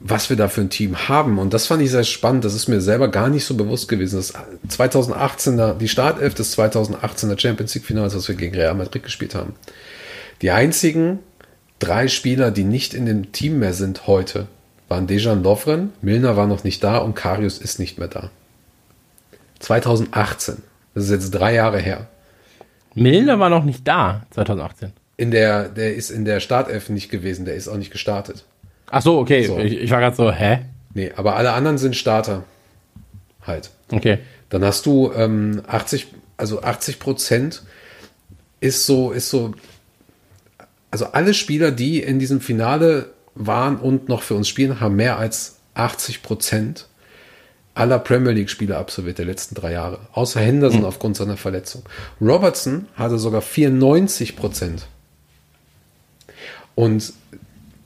[0.00, 1.38] was wir da für ein Team haben.
[1.38, 2.44] Und das fand ich sehr spannend.
[2.44, 4.16] Das ist mir selber gar nicht so bewusst gewesen.
[4.16, 4.34] Das
[4.68, 9.54] 2018er, die Startelf des 2018er Champions League Finals, was wir gegen Real Madrid gespielt haben.
[10.42, 11.20] Die einzigen
[11.78, 14.48] drei Spieler, die nicht in dem Team mehr sind heute,
[14.88, 18.30] waren Dejan Lovren, Milner war noch nicht da und Karius ist nicht mehr da.
[19.60, 20.56] 2018.
[20.94, 22.08] Das ist jetzt drei Jahre her.
[22.94, 24.92] Milner war noch nicht da, 2018.
[25.16, 28.44] In der, der ist in der Startelf nicht gewesen, der ist auch nicht gestartet.
[28.90, 29.44] Ach so, okay.
[29.46, 29.58] So.
[29.58, 30.60] Ich, ich war gerade so, hä?
[30.92, 32.44] Nee, aber alle anderen sind Starter.
[33.46, 33.70] Halt.
[33.90, 34.18] Okay.
[34.48, 37.62] Dann hast du ähm, 80, also 80 Prozent
[38.60, 39.54] ist so, ist so,
[40.90, 45.18] also alle Spieler, die in diesem Finale waren und noch für uns spielen, haben mehr
[45.18, 46.88] als 80 Prozent
[47.74, 49.98] aller Premier League Spiele absolviert der letzten drei Jahre.
[50.12, 51.82] Außer Henderson aufgrund seiner Verletzung.
[52.20, 54.86] Robertson hatte sogar 94 Prozent.
[56.74, 57.12] Und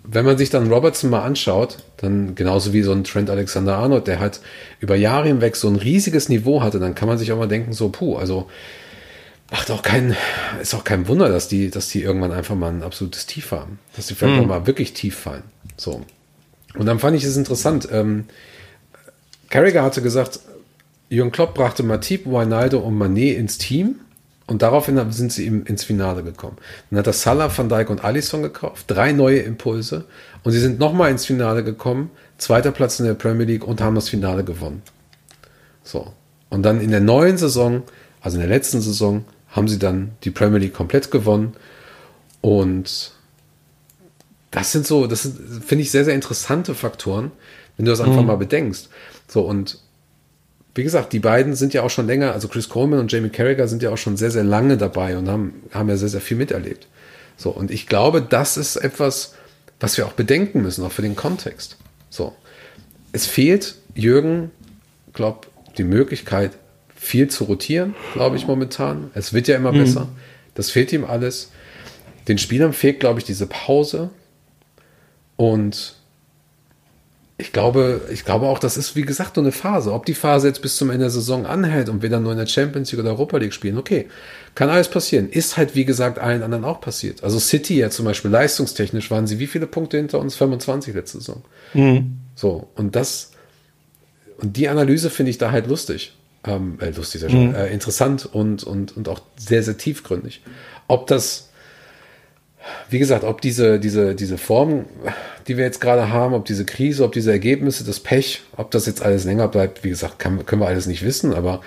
[0.04, 4.20] wenn man sich dann Robertson mal anschaut, dann genauso wie so ein Trent Alexander-Arnold, der
[4.20, 4.40] halt
[4.80, 7.72] über Jahre hinweg so ein riesiges Niveau hatte, dann kann man sich auch mal denken,
[7.72, 8.48] so, puh, also
[9.50, 10.16] macht auch kein,
[10.60, 13.78] ist auch kein Wunder, dass die, dass die irgendwann einfach mal ein absolutes Tief haben.
[13.96, 15.44] Dass die vielleicht auch mal wirklich tief fallen.
[15.76, 16.02] So.
[16.74, 17.88] Und dann fand ich es interessant.
[17.90, 18.24] Ähm,
[19.50, 20.40] Carragher hatte gesagt,
[21.08, 23.96] Jürgen Klopp brachte Matip, Wijnaldum und Manet ins Team
[24.46, 26.56] und daraufhin sind sie ins Finale gekommen.
[26.90, 30.04] Dann hat er Salah, Van Dijk und Alisson gekauft, drei neue Impulse
[30.42, 33.94] und sie sind nochmal ins Finale gekommen, zweiter Platz in der Premier League und haben
[33.94, 34.82] das Finale gewonnen.
[35.82, 36.12] So.
[36.50, 37.82] Und dann in der neuen Saison,
[38.20, 41.54] also in der letzten Saison, haben sie dann die Premier League komplett gewonnen
[42.42, 43.12] und
[44.50, 45.30] das sind so, das
[45.66, 47.32] finde ich, sehr, sehr interessante Faktoren,
[47.76, 48.88] wenn du das einfach mal bedenkst.
[49.28, 49.78] So, und
[50.74, 53.68] wie gesagt, die beiden sind ja auch schon länger, also Chris Coleman und Jamie Carragher
[53.68, 56.36] sind ja auch schon sehr, sehr lange dabei und haben, haben ja sehr, sehr viel
[56.36, 56.86] miterlebt.
[57.36, 59.34] So, und ich glaube, das ist etwas,
[59.80, 61.76] was wir auch bedenken müssen, auch für den Kontext.
[62.10, 62.34] So.
[63.12, 64.50] Es fehlt Jürgen,
[65.12, 66.52] glaube die Möglichkeit,
[66.96, 69.10] viel zu rotieren, glaube ich, momentan.
[69.14, 70.08] Es wird ja immer besser.
[70.54, 71.50] Das fehlt ihm alles.
[72.26, 74.10] Den Spielern fehlt, glaube ich, diese Pause.
[75.36, 75.97] Und
[77.40, 79.92] ich glaube, ich glaube auch, das ist, wie gesagt, nur eine Phase.
[79.92, 82.38] Ob die Phase jetzt bis zum Ende der Saison anhält und wir dann nur in
[82.38, 84.08] der Champions League oder Europa League spielen, okay,
[84.56, 85.28] kann alles passieren.
[85.30, 87.22] Ist halt, wie gesagt, allen anderen auch passiert.
[87.22, 90.34] Also City ja zum Beispiel leistungstechnisch waren sie wie viele Punkte hinter uns?
[90.34, 91.44] 25 letzte Saison.
[92.34, 93.30] So, und das,
[94.38, 96.16] und die Analyse finde ich da halt lustig.
[96.42, 100.42] Ähm, äh, lustig, sehr schön, äh, interessant und, und, und auch sehr, sehr tiefgründig.
[100.88, 101.47] Ob das,
[102.90, 104.86] wie gesagt, ob diese, diese, diese Form,
[105.46, 108.86] die wir jetzt gerade haben, ob diese Krise, ob diese Ergebnisse, das Pech, ob das
[108.86, 111.60] jetzt alles länger bleibt, wie gesagt, kann, können wir alles nicht wissen, aber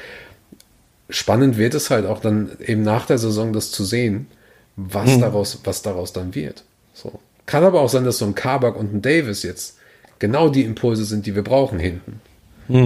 [1.10, 4.28] spannend wird es halt auch dann eben nach der Saison das zu sehen,
[4.76, 6.64] was daraus, was daraus dann wird.
[6.94, 7.20] So.
[7.46, 9.78] Kann aber auch sein, dass so ein Kabak und ein Davis jetzt
[10.20, 12.22] genau die Impulse sind, die wir brauchen hinten.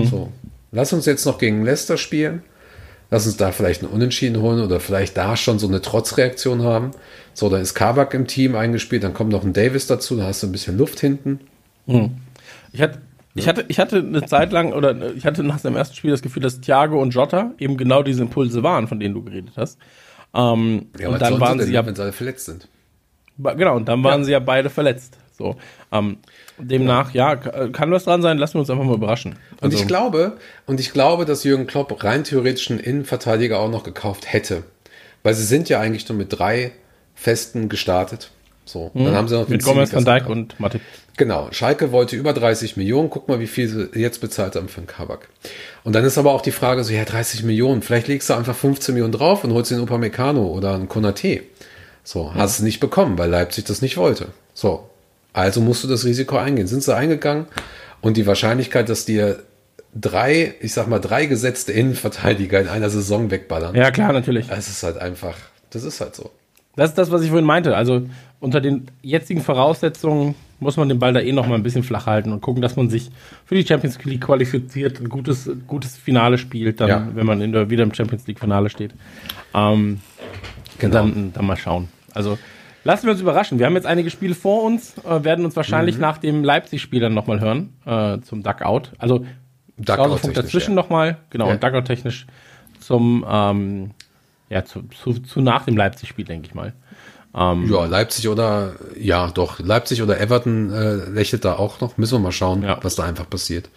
[0.05, 0.31] So.
[0.71, 2.43] Lass uns jetzt noch gegen Leicester spielen.
[3.11, 6.91] Lass uns da vielleicht einen Unentschieden holen oder vielleicht da schon so eine Trotzreaktion haben.
[7.33, 10.41] So, dann ist Kabak im Team eingespielt, dann kommt noch ein Davis dazu, dann hast
[10.43, 11.39] du ein bisschen Luft hinten.
[12.73, 12.99] Ich hatte,
[13.35, 16.21] ich hatte, ich hatte eine Zeit lang, oder ich hatte nach dem ersten Spiel das
[16.21, 19.77] Gefühl, dass Thiago und Jota eben genau diese Impulse waren, von denen du geredet hast.
[20.33, 22.67] Ähm, Ja, und dann waren sie ja, wenn sie alle verletzt sind.
[23.37, 25.17] genau, und dann waren sie ja beide verletzt.
[25.37, 25.55] So,
[25.91, 26.17] ähm,
[26.57, 29.33] demnach, ja, kann was dran sein, lassen wir uns einfach mal überraschen.
[29.53, 33.69] Und Also, ich glaube, und ich glaube, dass Jürgen Klopp rein theoretisch einen Innenverteidiger auch
[33.69, 34.63] noch gekauft hätte.
[35.23, 36.71] Weil sie sind ja eigentlich nur mit drei
[37.15, 38.31] Festen gestartet.
[38.67, 39.53] So, dann haben sie noch Mhm.
[39.53, 40.81] mit Gomez, Van Dijk und Matip.
[41.17, 43.09] Genau, Schalke wollte über 30 Millionen.
[43.11, 45.29] Guck mal, wie viel sie jetzt bezahlt haben für einen Kabak.
[45.83, 47.81] Und dann ist aber auch die Frage so, ja, 30 Millionen.
[47.83, 51.43] Vielleicht legst du einfach 15 Millionen drauf und holst den Upamecano oder einen Konate.
[52.03, 54.29] So, hast es nicht bekommen, weil Leipzig das nicht wollte.
[54.53, 54.89] So,
[55.35, 56.67] also musst du das Risiko eingehen.
[56.67, 57.45] Sind sie eingegangen?
[58.01, 59.43] Und die Wahrscheinlichkeit, dass dir
[59.93, 64.47] drei, ich sag mal, drei gesetzte Innenverteidiger in einer Saison wegballern, Ja, klar, natürlich.
[64.49, 65.35] es ist halt einfach,
[65.71, 66.31] das ist halt so.
[66.75, 67.75] Das ist das, was ich vorhin meinte.
[67.75, 68.03] Also
[68.39, 72.05] unter den jetzigen Voraussetzungen muss man den Ball da eh noch mal ein bisschen flach
[72.05, 73.09] halten und gucken, dass man sich
[73.45, 77.07] für die Champions League qualifiziert, ein gutes, gutes Finale spielt, dann, Ja.
[77.13, 78.91] wenn man in der, wieder im Champions League Finale steht.
[79.53, 79.99] Ähm,
[80.79, 80.93] Genau.
[80.93, 81.87] dann, dann mal schauen.
[82.13, 82.37] Also
[82.85, 83.59] lassen wir uns überraschen.
[83.59, 85.57] Wir haben jetzt einige Spiele vor uns, äh, werden uns Mhm.
[85.57, 88.91] wahrscheinlich nach dem Leipzig-Spiel dann nochmal hören äh, zum Duckout.
[88.97, 89.25] Also
[89.77, 90.75] Duckout-technisch, dazwischen ja.
[90.75, 91.53] nochmal, genau, Ja.
[91.55, 92.25] und Duckout-technisch
[92.79, 93.91] zum, ähm,
[94.49, 96.71] ja, zu, zu, zu nach dem Leipzig-Spiel, denke ich mal.
[97.37, 101.97] Ja, Leipzig oder, ja, doch, Leipzig oder Everton äh, lächelt da auch noch.
[101.97, 102.79] Müssen wir mal schauen, Ja.
[102.81, 103.67] was da einfach passiert.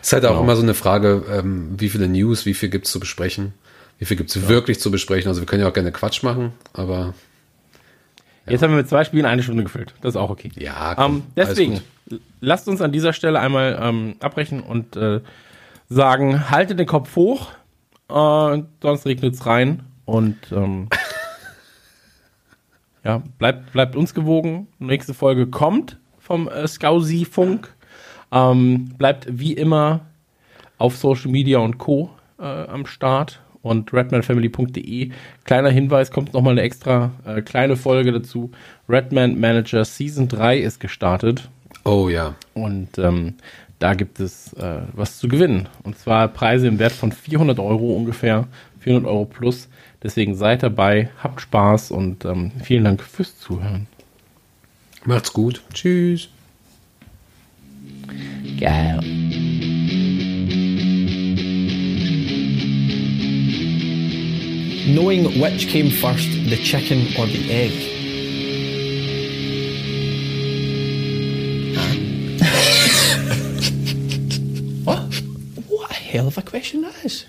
[0.00, 0.42] Es ist halt auch Genau.
[0.44, 3.52] immer so eine Frage, ähm, wie viele News, wie viel gibt's zu besprechen,
[3.98, 5.28] wie viel gibt's wirklich zu besprechen.
[5.28, 7.12] Also wir können ja auch gerne Quatsch machen, aber
[8.46, 9.94] Jetzt haben wir mit zwei Spielen eine Stunde gefüllt.
[10.00, 10.50] Das ist auch okay.
[10.56, 11.80] Ja, komm, ähm, deswegen,
[12.40, 15.20] lasst uns an dieser Stelle einmal ähm, abbrechen und äh,
[15.88, 17.52] sagen, haltet den Kopf hoch,
[18.08, 20.88] äh, sonst regnet's rein und ähm,
[23.04, 24.68] ja, bleibt, bleibt uns gewogen.
[24.78, 27.72] Nächste Folge kommt vom äh, Skausi-Funk.
[28.30, 30.00] Ähm, bleibt wie immer
[30.76, 32.10] auf Social Media und Co.
[32.38, 35.10] Äh, am Start und redmanfamily.de.
[35.44, 38.52] Kleiner Hinweis, kommt nochmal eine extra äh, kleine Folge dazu.
[38.88, 41.48] Redman Manager Season 3 ist gestartet
[41.84, 42.34] oh ja.
[42.52, 43.34] und ähm,
[43.78, 45.68] da gibt es äh, was zu gewinnen.
[45.82, 48.46] Und zwar Preise im Wert von 400 Euro ungefähr,
[48.80, 49.68] 400 Euro plus.
[50.02, 53.86] Deswegen seid dabei, habt Spaß und ähm, vielen Dank fürs Zuhören.
[55.06, 55.62] Macht's gut.
[55.72, 56.28] Tschüss.
[58.60, 59.73] Geil.
[64.86, 67.72] Knowing which came first, the chicken or the egg.
[74.84, 75.00] what?
[75.68, 77.24] What a hell of a question that is.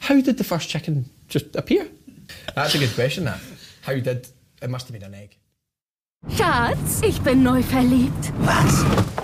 [0.00, 1.88] How did the first chicken just appear?
[2.54, 3.40] That's a good question, that.
[3.80, 4.28] How did.
[4.60, 5.38] It must have been an egg.
[6.36, 8.30] Schatz, ich bin neu verliebt.
[8.40, 9.23] Was?